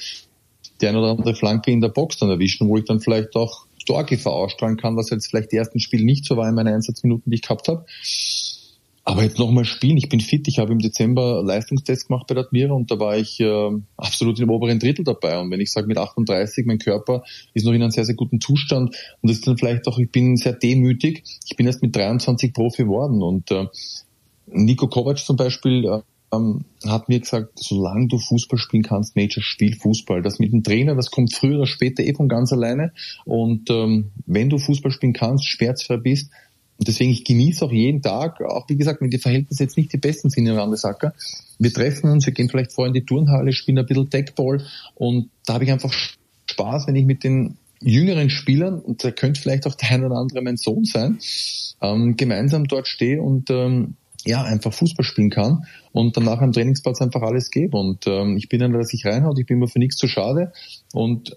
[0.82, 3.68] die eine oder andere Flanke in der Box dann erwischen, wo ich dann vielleicht auch
[3.86, 7.30] Torgefahr ausstrahlen kann, was jetzt vielleicht die ersten Spiele nicht so war in meinen Einsatzminuten,
[7.30, 7.86] die ich gehabt habe.
[9.06, 12.46] Aber jetzt nochmal spielen, ich bin fit, ich habe im Dezember Leistungstest gemacht bei der
[12.46, 15.40] Admira und da war ich äh, absolut im oberen Drittel dabei.
[15.40, 18.40] Und wenn ich sage mit 38, mein Körper ist noch in einem sehr, sehr guten
[18.40, 18.96] Zustand.
[19.22, 22.54] Und das ist dann vielleicht auch, ich bin sehr demütig, ich bin erst mit 23
[22.54, 23.22] Profi geworden.
[23.22, 23.66] Und äh,
[24.46, 26.02] Nico Kovac zum Beispiel äh,
[26.34, 30.22] ähm, hat mir gesagt, solange du Fußball spielen kannst, Major, spiel Fußball.
[30.22, 32.92] Das mit dem Trainer, das kommt früher oder später eh von ganz alleine.
[33.26, 36.30] Und ähm, wenn du Fußball spielen kannst, schmerzfrei bist,
[36.78, 39.94] und deswegen, ich genieße auch jeden Tag, auch wie gesagt, wenn die Verhältnisse jetzt nicht
[39.94, 41.14] die besten sind in Randesacker.
[41.60, 44.66] Wir treffen uns, wir gehen vielleicht vorher in die Turnhalle, spielen ein bisschen Deckball
[44.96, 45.94] und da habe ich einfach
[46.50, 50.16] Spaß, wenn ich mit den jüngeren Spielern, und da könnte vielleicht auch der ein oder
[50.16, 51.20] andere mein Sohn sein,
[51.82, 57.02] ähm, gemeinsam dort stehe und ähm, ja, einfach Fußball spielen kann und danach am Trainingsplatz
[57.02, 57.78] einfach alles gebe.
[57.78, 60.54] Und ähm, ich bin einer, der sich reinhaut, ich bin mir für nichts zu schade.
[60.94, 61.36] Und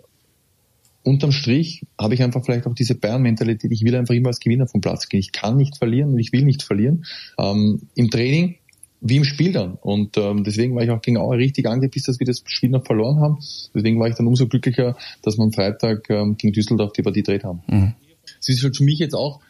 [1.02, 4.66] unterm Strich habe ich einfach vielleicht auch diese Bayern-Mentalität, ich will einfach immer als Gewinner
[4.66, 5.20] vom Platz gehen.
[5.20, 7.04] Ich kann nicht verlieren und ich will nicht verlieren.
[7.38, 8.56] Ähm, Im Training
[9.00, 9.74] wie im Spiel dann.
[9.74, 12.84] Und ähm, deswegen war ich auch gegen Aue richtig angepisst, dass wir das Spiel noch
[12.84, 13.38] verloren haben.
[13.74, 17.22] Deswegen war ich dann umso glücklicher, dass wir am Freitag ähm, gegen Düsseldorf die Partie
[17.22, 17.62] gedreht haben.
[17.66, 17.94] Mhm.
[18.40, 19.40] Es ist halt für mich jetzt auch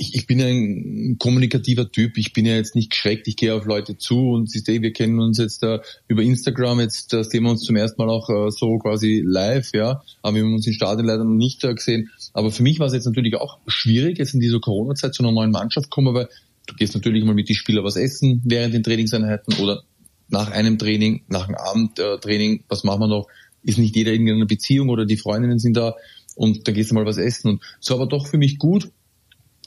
[0.00, 3.66] ich, ich bin ein kommunikativer Typ, ich bin ja jetzt nicht geschreckt, ich gehe auf
[3.66, 7.44] Leute zu und siehst eh, wir kennen uns jetzt äh, über Instagram, jetzt äh, sehen
[7.44, 10.66] wir uns zum ersten Mal auch äh, so quasi live, ja, aber wir haben uns
[10.66, 12.10] im Stadion leider noch nicht äh, gesehen.
[12.32, 15.32] Aber für mich war es jetzt natürlich auch schwierig, jetzt in dieser Corona-Zeit zu einer
[15.32, 16.30] neuen Mannschaft kommen, weil
[16.66, 19.82] du gehst natürlich mal mit den Spielern was essen während den Trainingseinheiten oder
[20.30, 23.26] nach einem Training, nach einem Abendtraining, was machen wir noch?
[23.62, 25.94] Ist nicht jeder in einer Beziehung oder die Freundinnen sind da
[26.36, 27.50] und da gehst du mal was essen.
[27.50, 28.90] Und so aber doch für mich gut,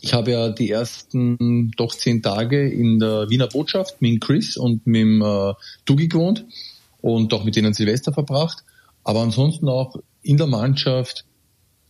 [0.03, 4.85] ich habe ja die ersten doch zehn Tage in der Wiener Botschaft mit Chris und
[4.85, 5.53] mit äh,
[5.85, 6.45] Dugi gewohnt
[6.99, 8.65] und auch mit denen Silvester verbracht.
[9.05, 11.23] Aber ansonsten auch in der Mannschaft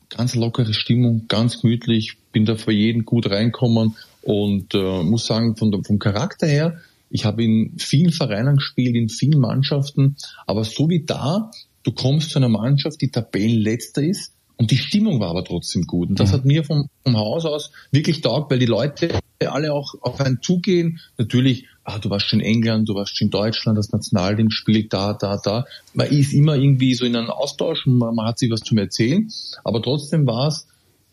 [0.10, 5.56] ganz lockere Stimmung, ganz gemütlich, bin da für jeden gut reinkommen und äh, muss sagen,
[5.56, 6.78] von, vom Charakter her,
[7.10, 11.50] ich habe in vielen Vereinen gespielt, in vielen Mannschaften, aber so wie da,
[11.82, 16.10] du kommst zu einer Mannschaft, die Tabellenletzter ist, und die Stimmung war aber trotzdem gut.
[16.10, 16.34] Und das mhm.
[16.34, 20.42] hat mir vom, vom Haus aus wirklich taugt, weil die Leute alle auch auf einen
[20.42, 21.00] zugehen.
[21.18, 24.94] Natürlich, ah, du warst schon in England, du warst schon in Deutschland, das Nationalteam spielt
[24.94, 25.66] da, da, da.
[25.94, 28.78] Man ist immer irgendwie so in einem Austausch und man, man hat sich was zum
[28.78, 29.28] Erzählen.
[29.64, 30.68] Aber trotzdem war es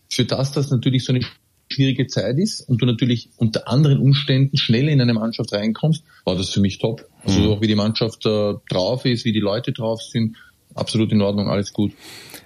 [0.08, 1.24] für das, dass natürlich so eine
[1.72, 6.36] schwierige Zeit ist und du natürlich unter anderen Umständen schnell in eine Mannschaft reinkommst, war
[6.36, 7.06] das für mich top.
[7.24, 7.48] Also mhm.
[7.48, 10.36] auch wie die Mannschaft äh, drauf ist, wie die Leute drauf sind,
[10.74, 11.92] absolut in Ordnung, alles gut.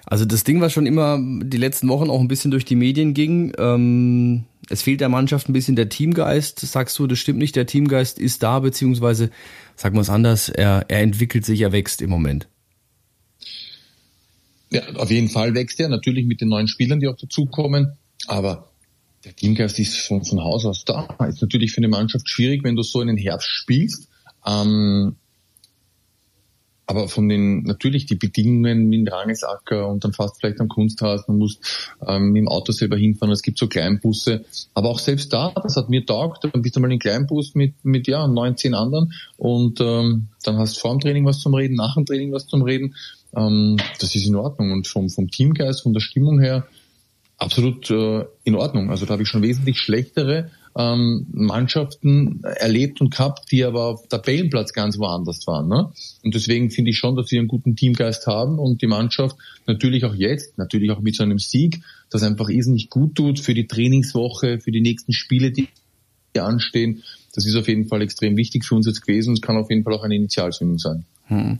[0.05, 3.13] Also das Ding, was schon immer die letzten Wochen auch ein bisschen durch die Medien
[3.13, 6.59] ging, ähm, es fehlt der Mannschaft ein bisschen der Teamgeist.
[6.59, 9.29] Sagst du, das stimmt nicht, der Teamgeist ist da, beziehungsweise,
[9.75, 12.47] sagen wir es anders, er, er entwickelt sich, er wächst im Moment.
[14.71, 18.69] Ja, auf jeden Fall wächst er, natürlich mit den neuen Spielern, die auch dazukommen, aber
[19.23, 21.07] der Teamgeist ist von, von Haus aus da.
[21.27, 24.07] Ist natürlich für eine Mannschaft schwierig, wenn du so in den Herbst spielst.
[24.45, 25.15] Ähm,
[26.87, 31.27] aber von den, natürlich die Bedingungen mit dem Rangesacker und dann fast vielleicht am Kunsthaus,
[31.27, 31.59] man muss
[32.07, 34.45] ähm, mit dem Auto selber hinfahren, es gibt so Kleinbusse.
[34.73, 37.73] Aber auch selbst da, das hat mir taugt, dann bist du mal in Kleinbus mit,
[37.83, 41.53] mit ja, neun, zehn anderen und ähm, dann hast du vor dem Training was zum
[41.55, 42.95] Reden, nach dem Training was zum Reden.
[43.35, 44.71] Ähm, das ist in Ordnung.
[44.71, 46.67] Und vom, vom Teamgeist, von der Stimmung her,
[47.37, 48.89] absolut äh, in Ordnung.
[48.89, 54.07] Also da habe ich schon wesentlich schlechtere ähm, Mannschaften erlebt und gehabt, die aber auf
[54.07, 55.67] Tabellenplatz ganz woanders waren.
[55.69, 55.91] Ne?
[56.23, 60.03] Und deswegen finde ich schon, dass wir einen guten Teamgeist haben und die Mannschaft natürlich
[60.03, 63.67] auch jetzt, natürlich auch mit so einem Sieg, das einfach irrsinnig gut tut für die
[63.67, 65.69] Trainingswoche, für die nächsten Spiele, die
[66.37, 67.03] anstehen.
[67.33, 69.83] Das ist auf jeden Fall extrem wichtig für uns jetzt gewesen und kann auf jeden
[69.83, 71.05] Fall auch eine Initialzündung sein.
[71.27, 71.59] Hm.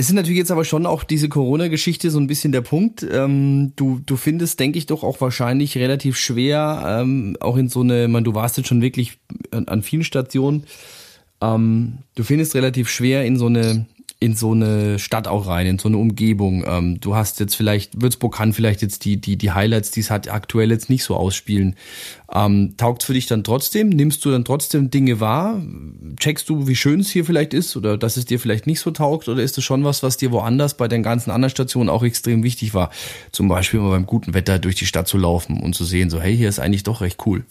[0.00, 3.06] Es ist natürlich jetzt aber schon auch diese Corona-Geschichte so ein bisschen der Punkt.
[3.12, 7.82] Ähm, du, du findest, denke ich, doch auch wahrscheinlich relativ schwer, ähm, auch in so
[7.82, 9.18] eine, man, du warst jetzt schon wirklich
[9.50, 10.64] an, an vielen Stationen,
[11.42, 13.84] Ähm, du findest relativ schwer in so eine
[14.20, 16.62] in so eine Stadt auch rein, in so eine Umgebung.
[16.66, 20.10] Ähm, du hast jetzt vielleicht, Würzburg kann vielleicht jetzt die, die, die Highlights, die es
[20.10, 21.74] hat, aktuell jetzt nicht so ausspielen.
[22.30, 23.88] Ähm, Taugt für dich dann trotzdem?
[23.88, 25.62] Nimmst du dann trotzdem Dinge wahr?
[26.18, 28.90] Checkst du, wie schön es hier vielleicht ist oder dass es dir vielleicht nicht so
[28.90, 29.26] taugt?
[29.26, 32.42] Oder ist es schon was, was dir woanders bei den ganzen anderen Stationen auch extrem
[32.42, 32.90] wichtig war?
[33.32, 36.20] Zum Beispiel mal beim guten Wetter durch die Stadt zu laufen und zu sehen, so,
[36.20, 37.44] hey, hier ist eigentlich doch recht cool.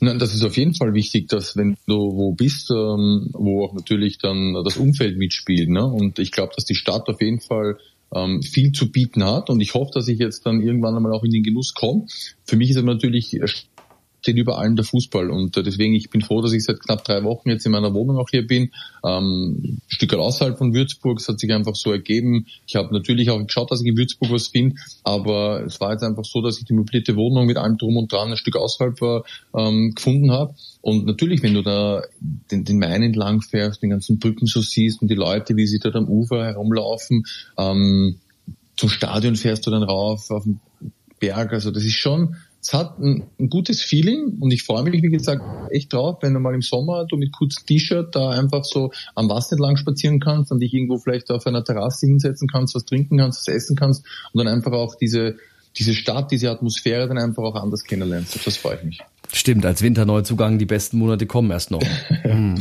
[0.00, 3.74] Nein, das ist auf jeden Fall wichtig, dass wenn du wo bist, ähm, wo auch
[3.74, 5.68] natürlich dann das Umfeld mitspielt.
[5.68, 5.84] Ne?
[5.84, 7.78] Und ich glaube, dass die Stadt auf jeden Fall
[8.14, 9.50] ähm, viel zu bieten hat.
[9.50, 12.06] Und ich hoffe, dass ich jetzt dann irgendwann einmal auch in den Genuss komme.
[12.44, 13.38] Für mich ist aber natürlich
[14.26, 15.30] steht über allem der Fußball.
[15.30, 17.94] Und äh, deswegen, ich bin froh, dass ich seit knapp drei Wochen jetzt in meiner
[17.94, 18.72] Wohnung auch hier bin.
[19.04, 21.20] Ähm, ein Stück außerhalb von Würzburg.
[21.20, 22.46] Es hat sich einfach so ergeben.
[22.66, 26.02] Ich habe natürlich auch geschaut, dass ich in Würzburg was finde, aber es war jetzt
[26.02, 29.00] einfach so, dass ich die möblierte Wohnung mit allem drum und dran ein Stück außerhalb
[29.00, 29.24] war,
[29.56, 30.56] ähm, gefunden habe.
[30.80, 32.02] Und natürlich, wenn du da
[32.50, 35.78] den, den Main entlang fährst, den ganzen Brücken so siehst und die Leute, wie sie
[35.78, 37.24] dort am Ufer herumlaufen,
[37.56, 38.16] ähm,
[38.76, 40.60] zum Stadion fährst du dann rauf auf den
[41.20, 41.52] Berg.
[41.52, 42.36] Also das ist schon
[42.66, 46.34] es hat ein, ein, gutes Feeling und ich freue mich, wie gesagt, echt drauf, wenn
[46.34, 50.18] du mal im Sommer du mit kurzem T-Shirt da einfach so am Wasser entlang spazieren
[50.18, 53.76] kannst und dich irgendwo vielleicht auf einer Terrasse hinsetzen kannst, was trinken kannst, was essen
[53.76, 55.36] kannst und dann einfach auch diese,
[55.76, 58.44] diese Stadt, diese Atmosphäre dann einfach auch anders kennenlernst.
[58.44, 59.00] Das freue ich mich.
[59.32, 61.82] Stimmt, als Winterneuzugang, die besten Monate kommen erst noch.
[62.26, 62.56] Hm.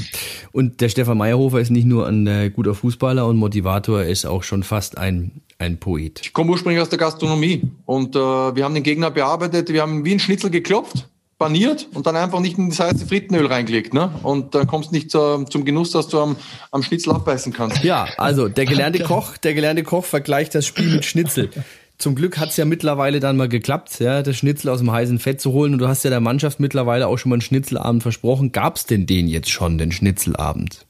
[0.52, 4.26] und der Stefan Meyerhofer ist nicht nur ein äh, guter Fußballer und Motivator, er ist
[4.26, 6.22] auch schon fast ein, ein Poet.
[6.24, 10.06] Ich komme ursprünglich aus der Gastronomie und äh, wir haben den Gegner bearbeitet, wir haben
[10.06, 13.94] wie ein Schnitzel geklopft, paniert und dann einfach nicht in das heiße Frittenöl reingelegt.
[13.94, 14.12] Ne?
[14.24, 16.36] Und dann kommst du nicht zu, zum Genuss, dass du am,
[16.72, 17.84] am Schnitzel abbeißen kannst.
[17.84, 21.50] Ja, also der gelernte Koch, der gelernte Koch vergleicht das Spiel mit Schnitzel.
[21.98, 25.40] Zum Glück hat's ja mittlerweile dann mal geklappt, ja, das Schnitzel aus dem heißen Fett
[25.40, 25.74] zu holen.
[25.74, 28.52] Und du hast ja der Mannschaft mittlerweile auch schon mal einen Schnitzelabend versprochen.
[28.52, 30.86] Gab's denn den jetzt schon, den Schnitzelabend?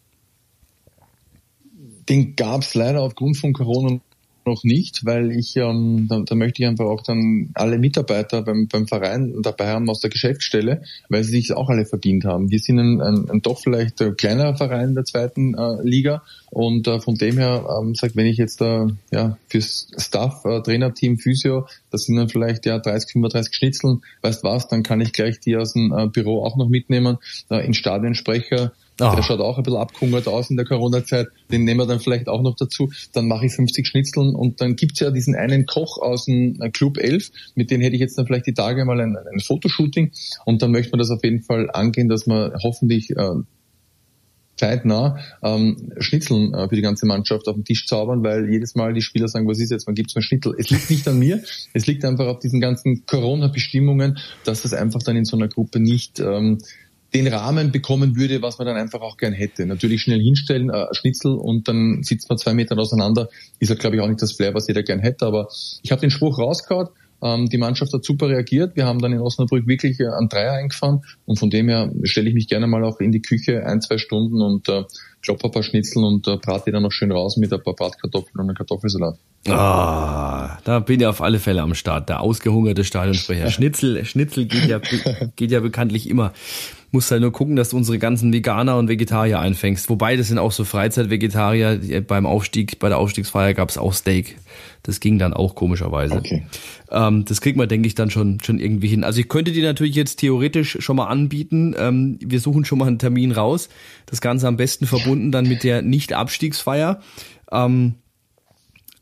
[2.10, 4.00] Den gab's leider aufgrund von Corona
[4.46, 8.68] noch nicht, weil ich, ähm, da, da möchte ich einfach auch dann alle Mitarbeiter beim,
[8.68, 12.50] beim Verein dabei haben aus der Geschäftsstelle, weil sie sich auch alle verdient haben.
[12.52, 16.88] Wir sind ein, ein, ein doch vielleicht ein kleinerer Verein der zweiten äh, Liga und
[16.88, 21.18] äh, von dem her ähm, sagt, wenn ich jetzt äh, ja fürs Staff, äh, Trainerteam,
[21.18, 25.40] Physio, das sind dann vielleicht ja 30, 35 Schnitzeln, weißt was, dann kann ich gleich
[25.40, 27.18] die aus dem äh, Büro auch noch mitnehmen,
[27.50, 29.14] äh, in Stadionsprecher Oh.
[29.14, 31.28] Der schaut auch ein bisschen abgehungert aus in der Corona-Zeit.
[31.52, 32.90] Den nehmen wir dann vielleicht auch noch dazu.
[33.12, 36.70] Dann mache ich 50 Schnitzeln und dann gibt's ja diesen einen Koch aus dem äh,
[36.70, 40.12] Club 11, mit dem hätte ich jetzt dann vielleicht die Tage mal ein, ein Fotoshooting
[40.46, 43.36] und dann möchte man das auf jeden Fall angehen, dass man hoffentlich äh,
[44.58, 48.94] zeitnah ähm, Schnitzeln äh, für die ganze Mannschaft auf den Tisch zaubern, weil jedes Mal
[48.94, 50.56] die Spieler sagen, was ist jetzt, wann gibt's mir Schnitzel?
[50.58, 55.04] Es liegt nicht an mir, es liegt einfach auf diesen ganzen Corona-Bestimmungen, dass das einfach
[55.04, 56.60] dann in so einer Gruppe nicht ähm,
[57.16, 59.66] den Rahmen bekommen würde, was man dann einfach auch gern hätte.
[59.66, 63.96] Natürlich schnell hinstellen, äh, Schnitzel und dann sitzt man zwei Meter auseinander, ist ja glaube
[63.96, 65.48] ich auch nicht das Flair, was jeder gern hätte, aber
[65.82, 66.90] ich habe den Spruch rausgehauen,
[67.24, 70.54] ähm, die Mannschaft hat super reagiert, wir haben dann in Osnabrück wirklich äh, an Dreier
[70.54, 73.80] eingefahren und von dem her stelle ich mich gerne mal auch in die Küche ein,
[73.80, 74.84] zwei Stunden und äh,
[75.22, 77.76] kloppe ein paar Schnitzel und äh, brate die dann noch schön raus mit ein paar
[77.76, 79.18] Bratkartoffeln und einem Kartoffelsalat.
[79.48, 82.10] Ah, da bin ich auf alle Fälle am Start.
[82.10, 83.50] Der ausgehungerte Stadionsprecher.
[83.52, 84.80] Schnitzel, Schnitzel geht ja,
[85.36, 86.34] geht ja bekanntlich immer
[86.96, 89.90] musst halt nur gucken, dass du unsere ganzen Veganer und Vegetarier einfängst.
[89.90, 92.02] Wobei, das sind auch so Freizeitvegetarier.
[92.02, 94.38] Beim Aufstieg, bei der Aufstiegsfeier gab es auch Steak.
[94.82, 96.16] Das ging dann auch komischerweise.
[96.16, 96.46] Okay.
[96.90, 99.04] Ähm, das kriegt man, denke ich, dann schon, schon irgendwie hin.
[99.04, 101.76] Also ich könnte dir natürlich jetzt theoretisch schon mal anbieten.
[101.78, 103.68] Ähm, wir suchen schon mal einen Termin raus.
[104.06, 107.02] Das Ganze am besten verbunden dann mit der Nicht-Abstiegsfeier.
[107.52, 107.96] Ähm,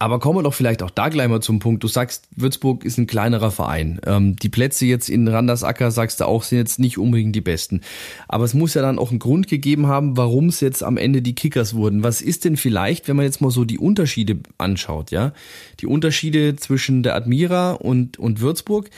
[0.04, 1.82] aber kommen wir doch vielleicht auch da gleich mal zum Punkt.
[1.82, 4.02] Du sagst, Würzburg ist ein kleinerer Verein.
[4.06, 7.80] Ähm, die Plätze jetzt in Randersacker, sagst du auch, sind jetzt nicht unbedingt die besten.
[8.28, 11.22] Aber es muss ja dann auch einen Grund gegeben haben, warum es jetzt am Ende
[11.22, 12.04] die Kickers wurden.
[12.04, 15.32] Was ist denn vielleicht, wenn man jetzt mal so die Unterschiede anschaut, ja?
[15.80, 18.90] Die Unterschiede zwischen der Admira und, und Würzburg,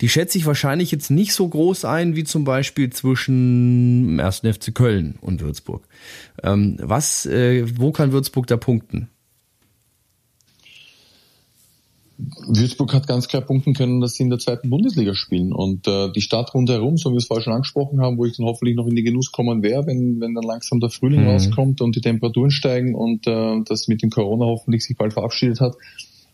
[0.00, 4.38] die schätze ich wahrscheinlich jetzt nicht so groß ein, wie zum Beispiel zwischen dem 1.
[4.38, 5.86] FC Köln und Würzburg.
[6.42, 9.10] Ähm, was, äh, wo kann Würzburg da punkten?
[12.16, 15.52] Würzburg hat ganz klar punkten können, dass sie in der zweiten Bundesliga spielen.
[15.52, 18.36] Und äh, die Stadt rundherum, so wie wir es vorher schon angesprochen haben, wo ich
[18.36, 21.28] dann hoffentlich noch in die Genuss kommen werde, wenn, wenn dann langsam der Frühling mhm.
[21.28, 25.60] rauskommt und die Temperaturen steigen und äh, das mit dem Corona hoffentlich sich bald verabschiedet
[25.60, 25.74] hat.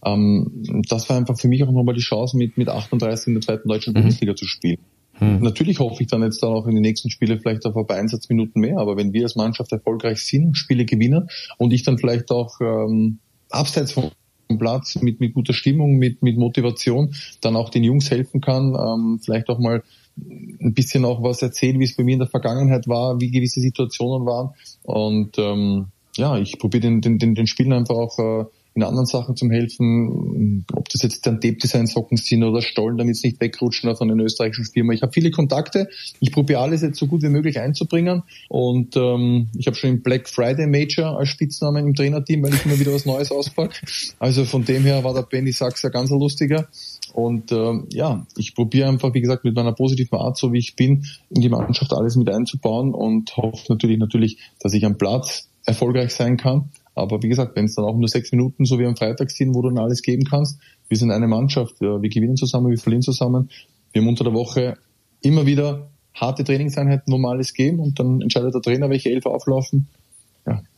[0.04, 3.42] Ähm, das war einfach für mich auch nochmal die Chance, mit, mit 38 in der
[3.42, 4.00] zweiten deutschen mhm.
[4.00, 4.78] Bundesliga zu spielen.
[5.18, 5.40] Mhm.
[5.40, 7.96] Natürlich hoffe ich dann jetzt dann auch in den nächsten Spielen vielleicht auf ein paar
[7.96, 12.30] Einsatzminuten mehr, aber wenn wir als Mannschaft erfolgreich sind, Spiele gewinnen und ich dann vielleicht
[12.30, 13.18] auch ähm,
[13.50, 14.10] abseits von
[14.58, 19.20] Platz mit, mit guter Stimmung, mit, mit Motivation dann auch den Jungs helfen kann, ähm,
[19.22, 19.82] vielleicht auch mal
[20.16, 23.60] ein bisschen auch was erzählen, wie es bei mir in der Vergangenheit war, wie gewisse
[23.60, 24.50] Situationen waren.
[24.82, 25.86] Und ähm,
[26.16, 29.50] ja, ich probiere den, den, den, den Spielen einfach auch äh, in anderen Sachen zum
[29.50, 34.22] Helfen, ob das jetzt dann Tape-Design-Socken sind oder Stollen, damit es nicht wegrutschen von einer
[34.22, 34.92] österreichischen Firma.
[34.92, 35.88] Ich habe viele Kontakte,
[36.20, 40.02] ich probiere alles jetzt so gut wie möglich einzubringen und ähm, ich habe schon den
[40.02, 43.74] Black Friday Major als Spitznamen im Trainerteam, weil ich immer wieder was Neues auspacke.
[44.18, 46.68] Also von dem her war der Benny Sachs ja ganz lustiger.
[47.12, 50.76] Und ähm, ja, ich probiere einfach, wie gesagt, mit meiner positiven Art, so wie ich
[50.76, 55.48] bin, in die Mannschaft alles mit einzubauen und hoffe natürlich, natürlich, dass ich am Platz
[55.66, 58.86] erfolgreich sein kann aber wie gesagt, wenn es dann auch nur sechs Minuten so wie
[58.86, 62.36] am Freitag sind, wo du dann alles geben kannst, wir sind eine Mannschaft, wir gewinnen
[62.36, 63.50] zusammen, wir verlieren zusammen.
[63.92, 64.76] Wir haben unter der Woche
[65.22, 69.26] immer wieder harte Trainingseinheiten, wo wir alles geben und dann entscheidet der Trainer, welche Elf
[69.26, 69.88] auflaufen.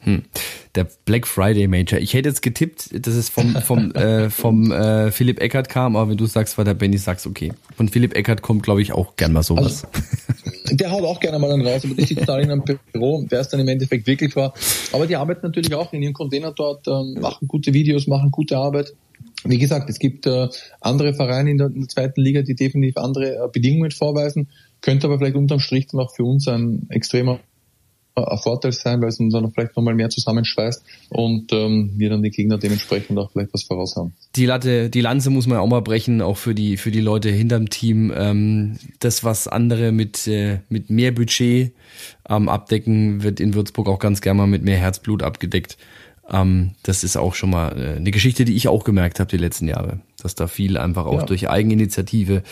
[0.05, 0.23] Hm.
[0.75, 1.99] Der Black Friday Major.
[2.01, 6.11] Ich hätte jetzt getippt, dass es vom, vom, äh, vom äh, Philipp Eckert kam, aber
[6.11, 7.53] wenn du sagst, war der Benny, sagst okay.
[7.77, 9.85] Von Philipp Eckert kommt, glaube ich, auch gern mal sowas.
[9.85, 13.25] Also, der haut auch gerne mal dann raus, aber der sitzt da in einem Büro,
[13.29, 14.55] wer es dann im Endeffekt wirklich war.
[14.93, 18.57] Aber die arbeiten natürlich auch in ihren Container dort, ähm, machen gute Videos, machen gute
[18.57, 18.95] Arbeit.
[19.45, 20.49] Wie gesagt, es gibt äh,
[20.81, 24.49] andere Vereine in der, in der, zweiten Liga, die definitiv andere äh, Bedingungen vorweisen,
[24.81, 27.41] könnte aber vielleicht unterm Strich dann auch für uns ein extremer
[28.15, 32.23] ein Vorteil sein, weil es uns dann vielleicht nochmal mehr zusammenschweißt und ähm, wir dann
[32.23, 34.13] die Gegner dementsprechend auch vielleicht was voraus haben.
[34.37, 37.31] Die Latte, die Lanze muss man auch mal brechen, auch für die für die Leute
[37.31, 38.13] hinterm Team.
[38.15, 41.73] Ähm, das, was andere mit äh, mit mehr Budget
[42.29, 45.77] ähm, abdecken, wird in Würzburg auch ganz gerne mal mit mehr Herzblut abgedeckt.
[46.31, 49.37] Ähm, das ist auch schon mal äh, eine Geschichte, die ich auch gemerkt habe die
[49.37, 51.27] letzten Jahre, dass da viel einfach auch ja.
[51.27, 52.43] durch Eigeninitiative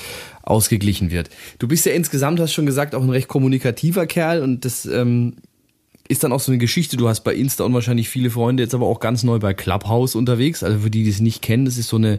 [0.43, 1.31] ausgeglichen wird.
[1.59, 5.37] Du bist ja insgesamt, hast schon gesagt, auch ein recht kommunikativer Kerl und das ähm,
[6.11, 6.97] ist dann auch so eine Geschichte.
[6.97, 10.65] Du hast bei Insta unwahrscheinlich viele Freunde, jetzt aber auch ganz neu bei Clubhouse unterwegs.
[10.65, 12.19] Also für die, die es nicht kennen, das ist so eine,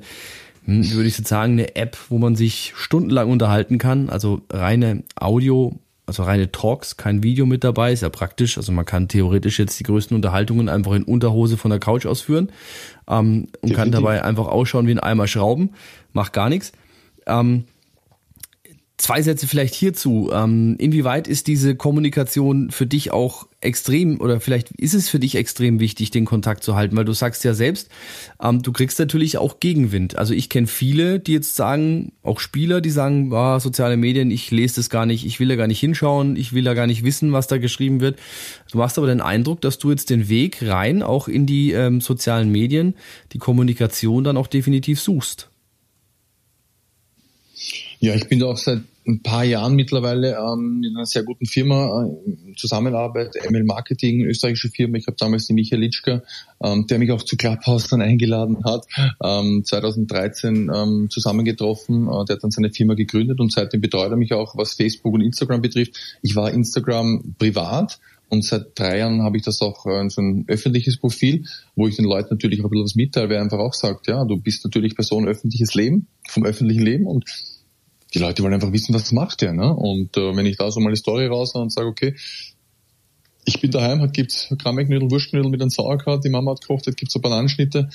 [0.66, 4.10] hm, würde ich jetzt sagen, eine App, wo man sich stundenlang unterhalten kann.
[4.10, 8.58] Also reine Audio, also reine Talks, kein Video mit dabei, ist ja praktisch.
[8.58, 12.50] Also man kann theoretisch jetzt die größten Unterhaltungen einfach in Unterhose von der Couch ausführen
[13.10, 13.18] ähm,
[13.62, 13.76] und Definitiv.
[13.76, 15.72] kann dabei einfach ausschauen wie ein Eimer Schrauben,
[16.14, 16.72] macht gar nichts.
[17.28, 17.66] Ähm,
[19.02, 20.30] Zwei Sätze vielleicht hierzu.
[20.32, 25.34] Ähm, inwieweit ist diese Kommunikation für dich auch extrem oder vielleicht ist es für dich
[25.34, 26.96] extrem wichtig, den Kontakt zu halten?
[26.96, 27.90] Weil du sagst ja selbst,
[28.40, 30.20] ähm, du kriegst natürlich auch Gegenwind.
[30.20, 34.52] Also ich kenne viele, die jetzt sagen, auch Spieler, die sagen, ah, soziale Medien, ich
[34.52, 37.04] lese das gar nicht, ich will da gar nicht hinschauen, ich will da gar nicht
[37.04, 38.20] wissen, was da geschrieben wird.
[38.72, 42.02] Du hast aber den Eindruck, dass du jetzt den Weg rein auch in die ähm,
[42.02, 42.94] sozialen Medien,
[43.34, 45.50] die Kommunikation dann auch definitiv suchst.
[48.00, 51.46] Ja, ich bin da auch seit ein paar Jahren mittlerweile ähm, in einer sehr guten
[51.46, 54.98] Firma äh, Zusammenarbeit, ML Marketing, österreichische Firma.
[54.98, 56.22] Ich habe damals den Michael Litschka,
[56.64, 58.86] ähm, der mich auch zu Clubhouse dann eingeladen hat,
[59.24, 62.08] ähm, 2013 ähm, zusammengetroffen.
[62.08, 65.14] Äh, der hat dann seine Firma gegründet und seitdem betreut er mich auch, was Facebook
[65.14, 65.98] und Instagram betrifft.
[66.22, 68.00] Ich war Instagram privat
[68.32, 71.98] und seit drei Jahren habe ich das auch äh, so ein öffentliches Profil, wo ich
[71.98, 74.64] den Leuten natürlich auch ein bisschen was mitteile, wer einfach auch sagt, ja, du bist
[74.64, 77.26] natürlich Person öffentliches Leben, vom öffentlichen Leben und
[78.14, 79.54] die Leute wollen einfach wissen, was macht der.
[79.54, 79.74] Ne?
[79.74, 82.16] Und äh, wenn ich da so mal eine Story raus und sage, okay,
[83.46, 86.98] ich bin daheim, hat gibt's Krammecknödel, Wurstknödel mit einem Sauerkraut, die Mama hat gekocht, jetzt
[86.98, 87.90] gibt's so Bananenschnitte.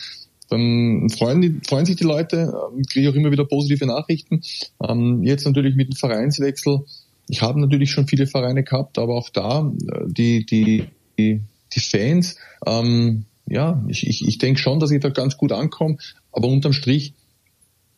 [0.48, 4.42] Dann freuen, die, freuen sich die Leute, äh, kriege auch immer wieder positive Nachrichten.
[4.86, 6.84] Ähm, jetzt natürlich mit dem Vereinswechsel.
[7.28, 10.84] Ich habe natürlich schon viele Vereine gehabt, aber auch da äh, die die
[11.18, 11.40] die,
[11.74, 12.36] die Fans.
[12.64, 15.96] Ähm, ja, ich, ich, ich denke schon, dass ich da ganz gut ankomme.
[16.32, 17.14] Aber unterm Strich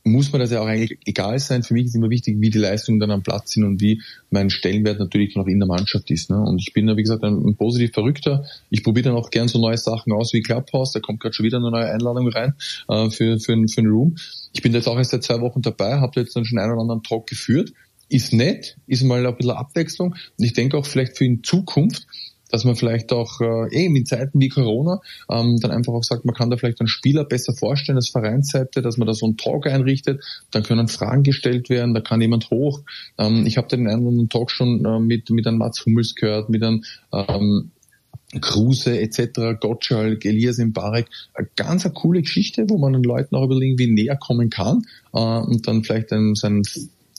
[0.09, 1.63] muss mir das ja auch eigentlich egal sein.
[1.63, 4.51] Für mich ist immer wichtig, wie die Leistungen dann am Platz sind und wie mein
[4.51, 6.31] Stellenwert natürlich noch in der Mannschaft ist.
[6.31, 6.39] Ne?
[6.39, 8.45] Und ich bin ja, wie gesagt, ein, ein positiv Verrückter.
[8.71, 10.93] Ich probiere dann auch gern so neue Sachen aus wie Clubhouse.
[10.93, 12.55] Da kommt gerade schon wieder eine neue Einladung rein
[12.89, 14.17] äh, für, für, für einen Room.
[14.53, 16.83] Ich bin jetzt auch erst seit zwei Wochen dabei, habe jetzt dann schon einen oder
[16.83, 17.73] anderen Talk geführt.
[18.09, 20.13] Ist nett, ist mal ein bisschen Abwechslung.
[20.13, 22.07] Und ich denke auch vielleicht für in Zukunft,
[22.49, 26.25] dass man vielleicht auch äh, eben in Zeiten wie Corona ähm, dann einfach auch sagt,
[26.25, 29.37] man kann da vielleicht einen Spieler besser vorstellen als Vereinsseite, dass man da so einen
[29.37, 32.83] Talk einrichtet, dann können Fragen gestellt werden, da kann jemand hoch.
[33.19, 36.15] Ähm, ich habe den einen oder anderen Talk schon äh, mit, mit einem Mats Hummels
[36.15, 37.71] gehört, mit einem ähm,
[38.41, 43.49] Kruse etc., Gottschalk, Elias Mbarek, eine ganz eine coole Geschichte, wo man den Leuten auch
[43.49, 44.83] irgendwie näher kommen kann
[45.15, 46.63] äh, und dann vielleicht einem, seinen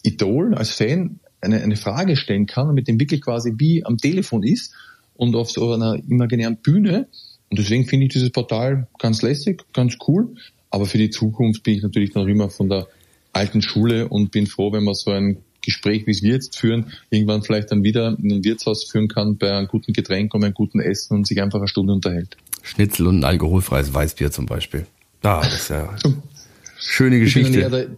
[0.04, 3.98] Idol als Fan eine, eine Frage stellen kann und mit dem wirklich quasi wie am
[3.98, 4.74] Telefon ist
[5.20, 7.08] und auf so einer imaginären Bühne.
[7.50, 10.34] Und deswegen finde ich dieses Portal ganz lässig, ganz cool.
[10.70, 12.88] Aber für die Zukunft bin ich natürlich noch immer von der
[13.34, 16.94] alten Schule und bin froh, wenn man so ein Gespräch, wie es wir jetzt führen,
[17.10, 20.54] irgendwann vielleicht dann wieder in ein Wirtshaus führen kann bei einem guten Getränk und einem
[20.54, 22.38] guten Essen und sich einfach eine Stunde unterhält.
[22.64, 24.86] Schnitzel und ein alkoholfreies Weißbier zum Beispiel.
[25.24, 25.94] Ah, das ist ja
[26.80, 27.98] schöne Geschichte.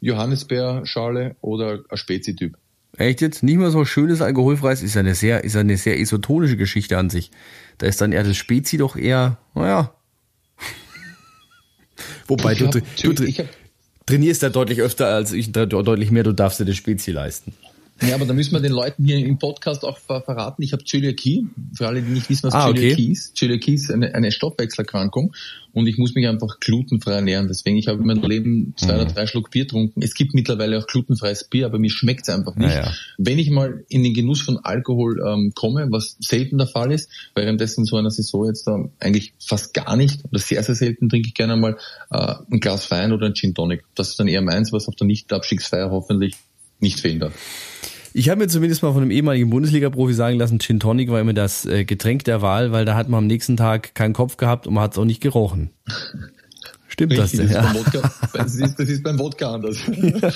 [0.00, 2.56] Johannisbeerschale oder ein Spezi-Typ.
[2.96, 3.42] Echt jetzt?
[3.42, 6.98] Nicht mehr so schönes alkoholfreies, ist ja eine sehr, ist ja eine sehr isotonische Geschichte
[6.98, 7.30] an sich.
[7.78, 9.94] Da ist dann eher das Spezi doch eher, naja.
[12.26, 13.44] Wobei du, hab, du, du
[14.06, 17.54] trainierst ja deutlich öfter als ich, deutlich mehr, du darfst dir das Spezi leisten.
[18.00, 20.62] Ja, aber da müssen wir den Leuten hier im Podcast auch verraten.
[20.62, 21.46] Ich habe Zöliakie.
[21.76, 23.12] Für alle, die nicht wissen, was ah, Zöliakie okay.
[23.12, 23.36] ist.
[23.36, 25.32] Zöliakie ist eine, eine Stoffwechselerkrankung
[25.72, 27.48] und ich muss mich einfach glutenfrei ernähren.
[27.48, 29.00] Deswegen, ich habe in meinem Leben zwei mhm.
[29.00, 30.02] oder drei Schluck Bier getrunken.
[30.02, 32.74] Es gibt mittlerweile auch glutenfreies Bier, aber mir schmeckt es einfach nicht.
[32.74, 32.92] Ja.
[33.18, 37.08] Wenn ich mal in den Genuss von Alkohol ähm, komme, was selten der Fall ist,
[37.34, 41.28] währenddessen so einer Saison jetzt da eigentlich fast gar nicht oder sehr, sehr selten trinke
[41.28, 41.76] ich gerne mal
[42.10, 43.84] äh, ein Glas Wein oder ein Gin Tonic.
[43.94, 46.34] Das ist dann eher meins, was auf der Nicht-Abstiegsfeier hoffentlich
[46.82, 47.32] nicht darf.
[48.14, 51.32] Ich habe mir zumindest mal von einem ehemaligen Bundesliga-Profi sagen lassen, Gin Tonic war immer
[51.32, 54.66] das äh, Getränk der Wahl, weil da hat man am nächsten Tag keinen Kopf gehabt
[54.66, 55.70] und man hat es auch nicht gerochen.
[56.92, 57.48] Stimmt Richtig, das denn?
[57.48, 57.70] Das, ja.
[57.70, 59.78] ist Wodka, das, ist, das ist beim Wodka anders.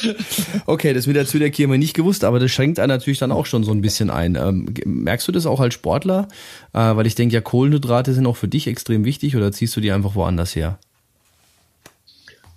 [0.66, 3.30] okay, das mit der Zöliakie haben wir nicht gewusst, aber das schränkt einen natürlich dann
[3.30, 4.36] auch schon so ein bisschen ein.
[4.36, 6.28] Ähm, merkst du das auch als Sportler?
[6.72, 9.82] Äh, weil ich denke ja, Kohlenhydrate sind auch für dich extrem wichtig oder ziehst du
[9.82, 10.78] die einfach woanders her?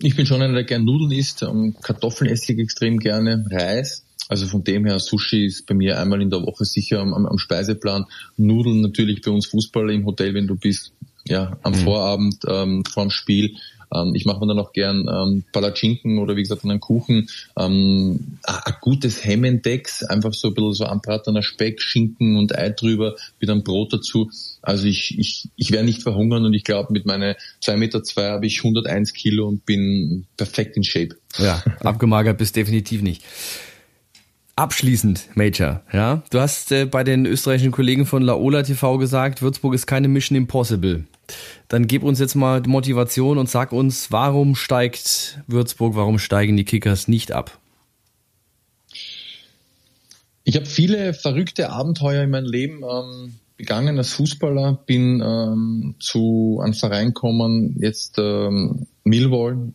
[0.01, 1.45] Ich bin schon einer, der gern Nudeln isst.
[1.81, 4.05] Kartoffeln esse ich extrem gerne, Reis.
[4.29, 7.37] Also von dem her, Sushi ist bei mir einmal in der Woche sicher am, am
[7.37, 8.05] Speiseplan.
[8.37, 10.93] Nudeln natürlich bei uns Fußballer im Hotel, wenn du bist,
[11.25, 11.77] ja, am mhm.
[11.77, 13.55] Vorabend, ähm, vorm Spiel.
[13.93, 17.29] Ähm, ich mache mir dann auch gern ähm, Palatschinken oder wie gesagt einen Kuchen.
[17.57, 23.15] Ähm, ein gutes Hemmendex, einfach so ein bisschen so anbratener Speck, Schinken und Ei drüber,
[23.39, 24.29] mit einem Brot dazu.
[24.61, 28.29] Also ich, ich, ich werde nicht verhungern und ich glaube, mit meinen zwei Meter zwei
[28.29, 31.15] habe ich 101 Kilo und bin perfekt in Shape.
[31.37, 33.23] Ja, abgemagert bist definitiv nicht.
[34.55, 39.73] Abschließend, Major, ja, du hast äh, bei den österreichischen Kollegen von Laola TV gesagt, Würzburg
[39.73, 41.05] ist keine Mission Impossible.
[41.67, 46.57] Dann gib uns jetzt mal die Motivation und sag uns, warum steigt Würzburg, warum steigen
[46.57, 47.59] die Kickers nicht ab?
[50.43, 56.59] Ich habe viele verrückte Abenteuer in meinem Leben ähm, begangen als Fußballer, bin ähm, zu
[56.63, 59.73] einem Verein gekommen, jetzt ähm, Millwall,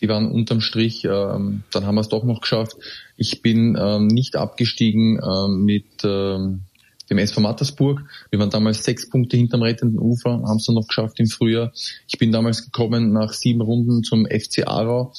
[0.00, 2.76] die waren unterm Strich, ähm, dann haben wir es doch noch geschafft.
[3.16, 6.62] Ich bin ähm, nicht abgestiegen ähm, mit ähm,
[7.10, 8.02] dem SV Mattersburg.
[8.30, 11.72] Wir waren damals sechs Punkte hinterm rettenden Ufer, haben es dann noch geschafft im Frühjahr.
[12.08, 15.12] Ich bin damals gekommen nach sieben Runden zum FC Aarau,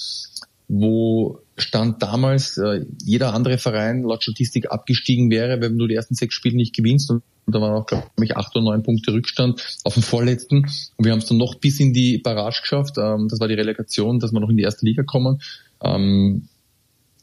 [0.67, 6.15] wo stand damals äh, jeder andere Verein laut Statistik abgestiegen wäre, wenn du die ersten
[6.15, 7.09] sechs Spiele nicht gewinnst.
[7.09, 10.65] Und da waren auch, glaube ich, acht oder neun Punkte Rückstand auf dem vorletzten.
[10.97, 12.97] Und wir haben es dann noch bis in die Barrage geschafft.
[12.97, 15.41] Ähm, das war die Relegation, dass wir noch in die erste Liga kommen.
[15.81, 16.49] Ähm,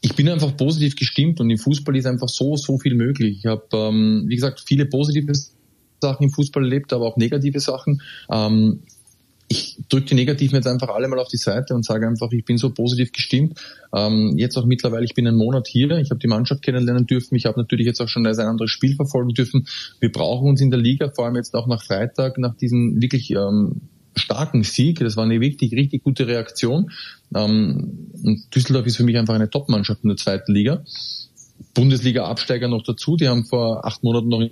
[0.05, 3.39] ich bin einfach positiv gestimmt und im Fußball ist einfach so, so viel möglich.
[3.39, 5.33] Ich habe, ähm, wie gesagt, viele positive
[5.99, 8.03] Sachen im Fußball erlebt, aber auch negative Sachen.
[8.31, 8.81] Ähm,
[9.47, 12.45] ich drücke die Negativen jetzt einfach alle mal auf die Seite und sage einfach, ich
[12.45, 13.59] bin so positiv gestimmt.
[13.95, 17.33] Ähm, jetzt auch mittlerweile, ich bin einen Monat hier, ich habe die Mannschaft kennenlernen dürfen,
[17.33, 19.67] ich habe natürlich jetzt auch schon ein anderes Spiel verfolgen dürfen.
[19.99, 23.31] Wir brauchen uns in der Liga, vor allem jetzt auch nach Freitag, nach diesem wirklich
[23.31, 23.81] ähm,
[24.17, 24.99] starken Sieg.
[24.99, 26.91] Das war eine wirklich richtig gute Reaktion.
[27.33, 30.83] Ähm, und Düsseldorf ist für mich einfach eine Top-Mannschaft in der zweiten Liga.
[31.73, 34.51] Bundesliga-Absteiger noch dazu, die haben vor acht Monaten noch in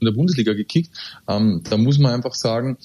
[0.00, 0.90] der Bundesliga gekickt.
[1.28, 2.78] Ähm, da muss man einfach sagen,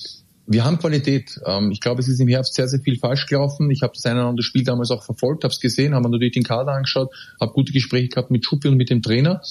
[0.47, 1.39] wir haben Qualität.
[1.45, 3.72] Ähm, ich glaube, es ist im Herbst sehr, sehr viel falsch gelaufen.
[3.72, 6.12] Ich habe das eine oder andere Spiel damals auch verfolgt, habe es gesehen, habe mir
[6.12, 9.41] natürlich den Kader angeschaut, habe gute Gespräche gehabt mit Schuppi und mit dem Trainer.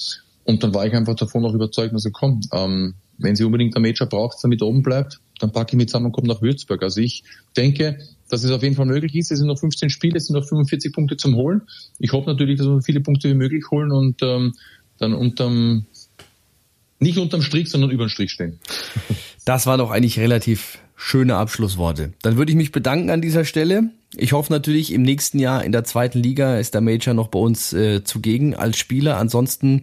[0.45, 2.41] Und dann war ich einfach davon noch überzeugt, also komm,
[3.17, 6.13] wenn sie unbedingt einen Major braucht, damit oben bleibt, dann packe ich mit zusammen und
[6.13, 6.83] komme nach Würzburg.
[6.83, 7.23] Also ich
[7.57, 7.99] denke,
[8.31, 9.31] dass es auf jeden Fall möglich ist.
[9.31, 11.63] Es sind noch 15 Spiele, es sind noch 45 Punkte zum Holen.
[11.99, 14.55] Ich hoffe natürlich, dass wir viele Punkte wie möglich holen und ähm,
[14.99, 15.85] dann unterm,
[16.99, 18.59] nicht unterm Strich, sondern über den Strich stehen.
[19.45, 22.15] Das war doch eigentlich relativ schöne Abschlussworte.
[22.23, 23.91] Dann würde ich mich bedanken an dieser Stelle.
[24.17, 27.39] Ich hoffe natürlich, im nächsten Jahr in der zweiten Liga ist der Major noch bei
[27.39, 29.19] uns äh, zugegen als Spieler.
[29.19, 29.83] Ansonsten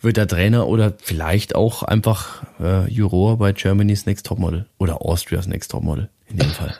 [0.00, 5.46] wird er Trainer oder vielleicht auch einfach äh, Juror bei Germany's Next Topmodel oder Austria's
[5.46, 6.74] Next Topmodel in dem Fall.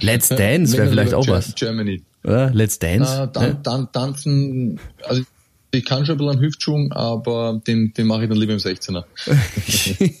[0.00, 1.54] Let's Dance wäre vielleicht auch was.
[1.54, 2.02] Germany.
[2.24, 2.50] Oder?
[2.52, 3.22] Let's Dance.
[3.22, 3.58] Uh, dan, ne?
[3.62, 5.22] dan, tanzen, also
[5.72, 8.58] ich kann schon ein bisschen einen Hüftschwung, aber den, den mache ich dann lieber im
[8.58, 9.04] 16er.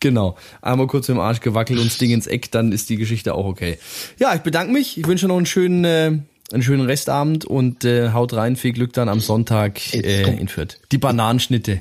[0.00, 0.36] genau.
[0.60, 3.46] Einmal kurz im Arsch gewackelt und das Ding ins Eck, dann ist die Geschichte auch
[3.46, 3.78] okay.
[4.18, 4.98] Ja, ich bedanke mich.
[4.98, 6.18] Ich wünsche noch einen schönen, äh,
[6.52, 8.56] einen schönen Restabend und äh, haut rein.
[8.56, 10.78] Viel Glück dann am Sonntag äh, in Fürth.
[10.92, 11.80] Die Bananenschnitte.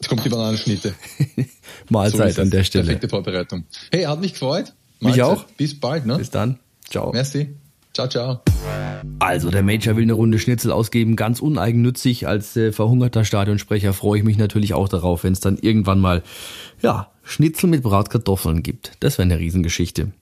[0.00, 0.94] Jetzt kommt die Bananenschnitte.
[1.88, 2.84] Mahlzeit so an der Stelle.
[2.84, 3.64] Perfekte Vorbereitung.
[3.90, 4.72] Hey, hat mich gefreut.
[5.00, 5.16] Mahlzeit.
[5.16, 5.44] Mich auch.
[5.56, 6.18] Bis bald, ne?
[6.18, 6.60] Bis dann.
[6.88, 7.12] Ciao.
[7.12, 7.48] Merci.
[7.98, 8.40] Ciao, ciao.
[9.18, 12.28] Also der Major will eine Runde Schnitzel ausgeben, ganz uneigennützig.
[12.28, 16.22] Als äh, verhungerter Stadionsprecher freue ich mich natürlich auch darauf, wenn es dann irgendwann mal
[16.80, 18.92] ja Schnitzel mit Bratkartoffeln gibt.
[19.00, 20.12] Das wäre eine Riesengeschichte.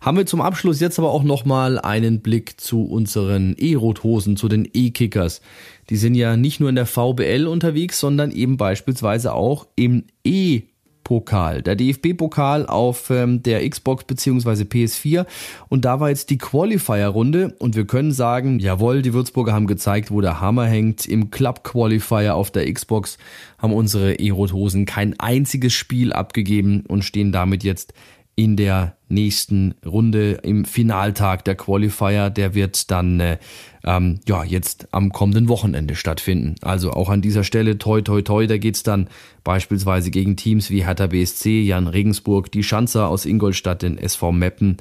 [0.00, 4.66] Haben wir zum Abschluss jetzt aber auch nochmal einen Blick zu unseren E-Rothosen, zu den
[4.72, 5.42] E-Kickers.
[5.90, 10.62] Die sind ja nicht nur in der VBL unterwegs, sondern eben beispielsweise auch im E-
[11.06, 14.64] Pokal, der DFB-Pokal auf ähm, der Xbox bzw.
[14.64, 15.24] PS4
[15.68, 20.10] und da war jetzt die Qualifier-Runde und wir können sagen, jawohl, die Würzburger haben gezeigt,
[20.10, 21.06] wo der Hammer hängt.
[21.06, 23.18] Im Club-Qualifier auf der Xbox
[23.58, 27.94] haben unsere E-Rot-Hosen kein einziges Spiel abgegeben und stehen damit jetzt
[28.36, 32.28] in der nächsten Runde im Finaltag der Qualifier.
[32.28, 33.38] Der wird dann äh,
[33.82, 36.56] ähm, ja jetzt am kommenden Wochenende stattfinden.
[36.60, 39.08] Also auch an dieser Stelle toi toi toi, da geht's dann
[39.42, 44.76] beispielsweise gegen Teams wie Hertha BSC, Jan Regensburg, die Schanzer aus Ingolstadt, den SV Meppen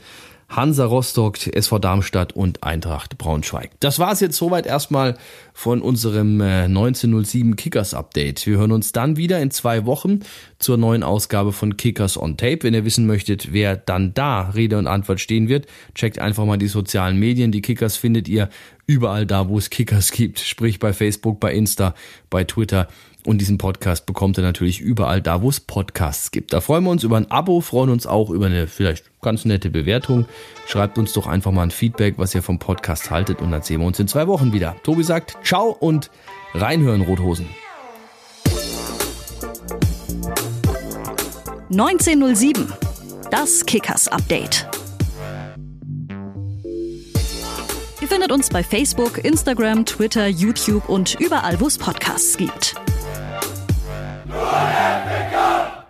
[0.47, 3.71] Hansa Rostock, SV Darmstadt und Eintracht Braunschweig.
[3.79, 5.17] Das war es jetzt soweit erstmal
[5.53, 8.45] von unserem 1907 äh, Kickers Update.
[8.45, 10.19] Wir hören uns dann wieder in zwei Wochen
[10.59, 12.59] zur neuen Ausgabe von Kickers on Tape.
[12.61, 15.65] Wenn ihr wissen möchtet, wer dann da Rede und Antwort stehen wird,
[15.95, 17.51] checkt einfach mal die sozialen Medien.
[17.51, 18.49] Die Kickers findet ihr
[18.85, 20.39] überall da, wo es Kickers gibt.
[20.39, 21.95] Sprich bei Facebook, bei Insta,
[22.29, 22.87] bei Twitter
[23.25, 26.53] und diesen Podcast bekommt ihr natürlich überall da, wo es Podcasts gibt.
[26.53, 29.69] Da freuen wir uns über ein Abo, freuen uns auch über eine vielleicht ganz nette
[29.69, 30.25] Bewertung.
[30.67, 33.81] Schreibt uns doch einfach mal ein Feedback, was ihr vom Podcast haltet und dann sehen
[33.81, 34.75] wir uns in zwei Wochen wieder.
[34.83, 36.11] Tobi sagt Ciao und
[36.53, 37.47] reinhören, Rothosen.
[41.71, 42.71] 1907.
[43.31, 44.67] Das Kickers Update.
[48.01, 52.75] Ihr findet uns bei Facebook, Instagram, Twitter, YouTube und überall, wo es Podcasts gibt.
[54.35, 55.84] Good Africa!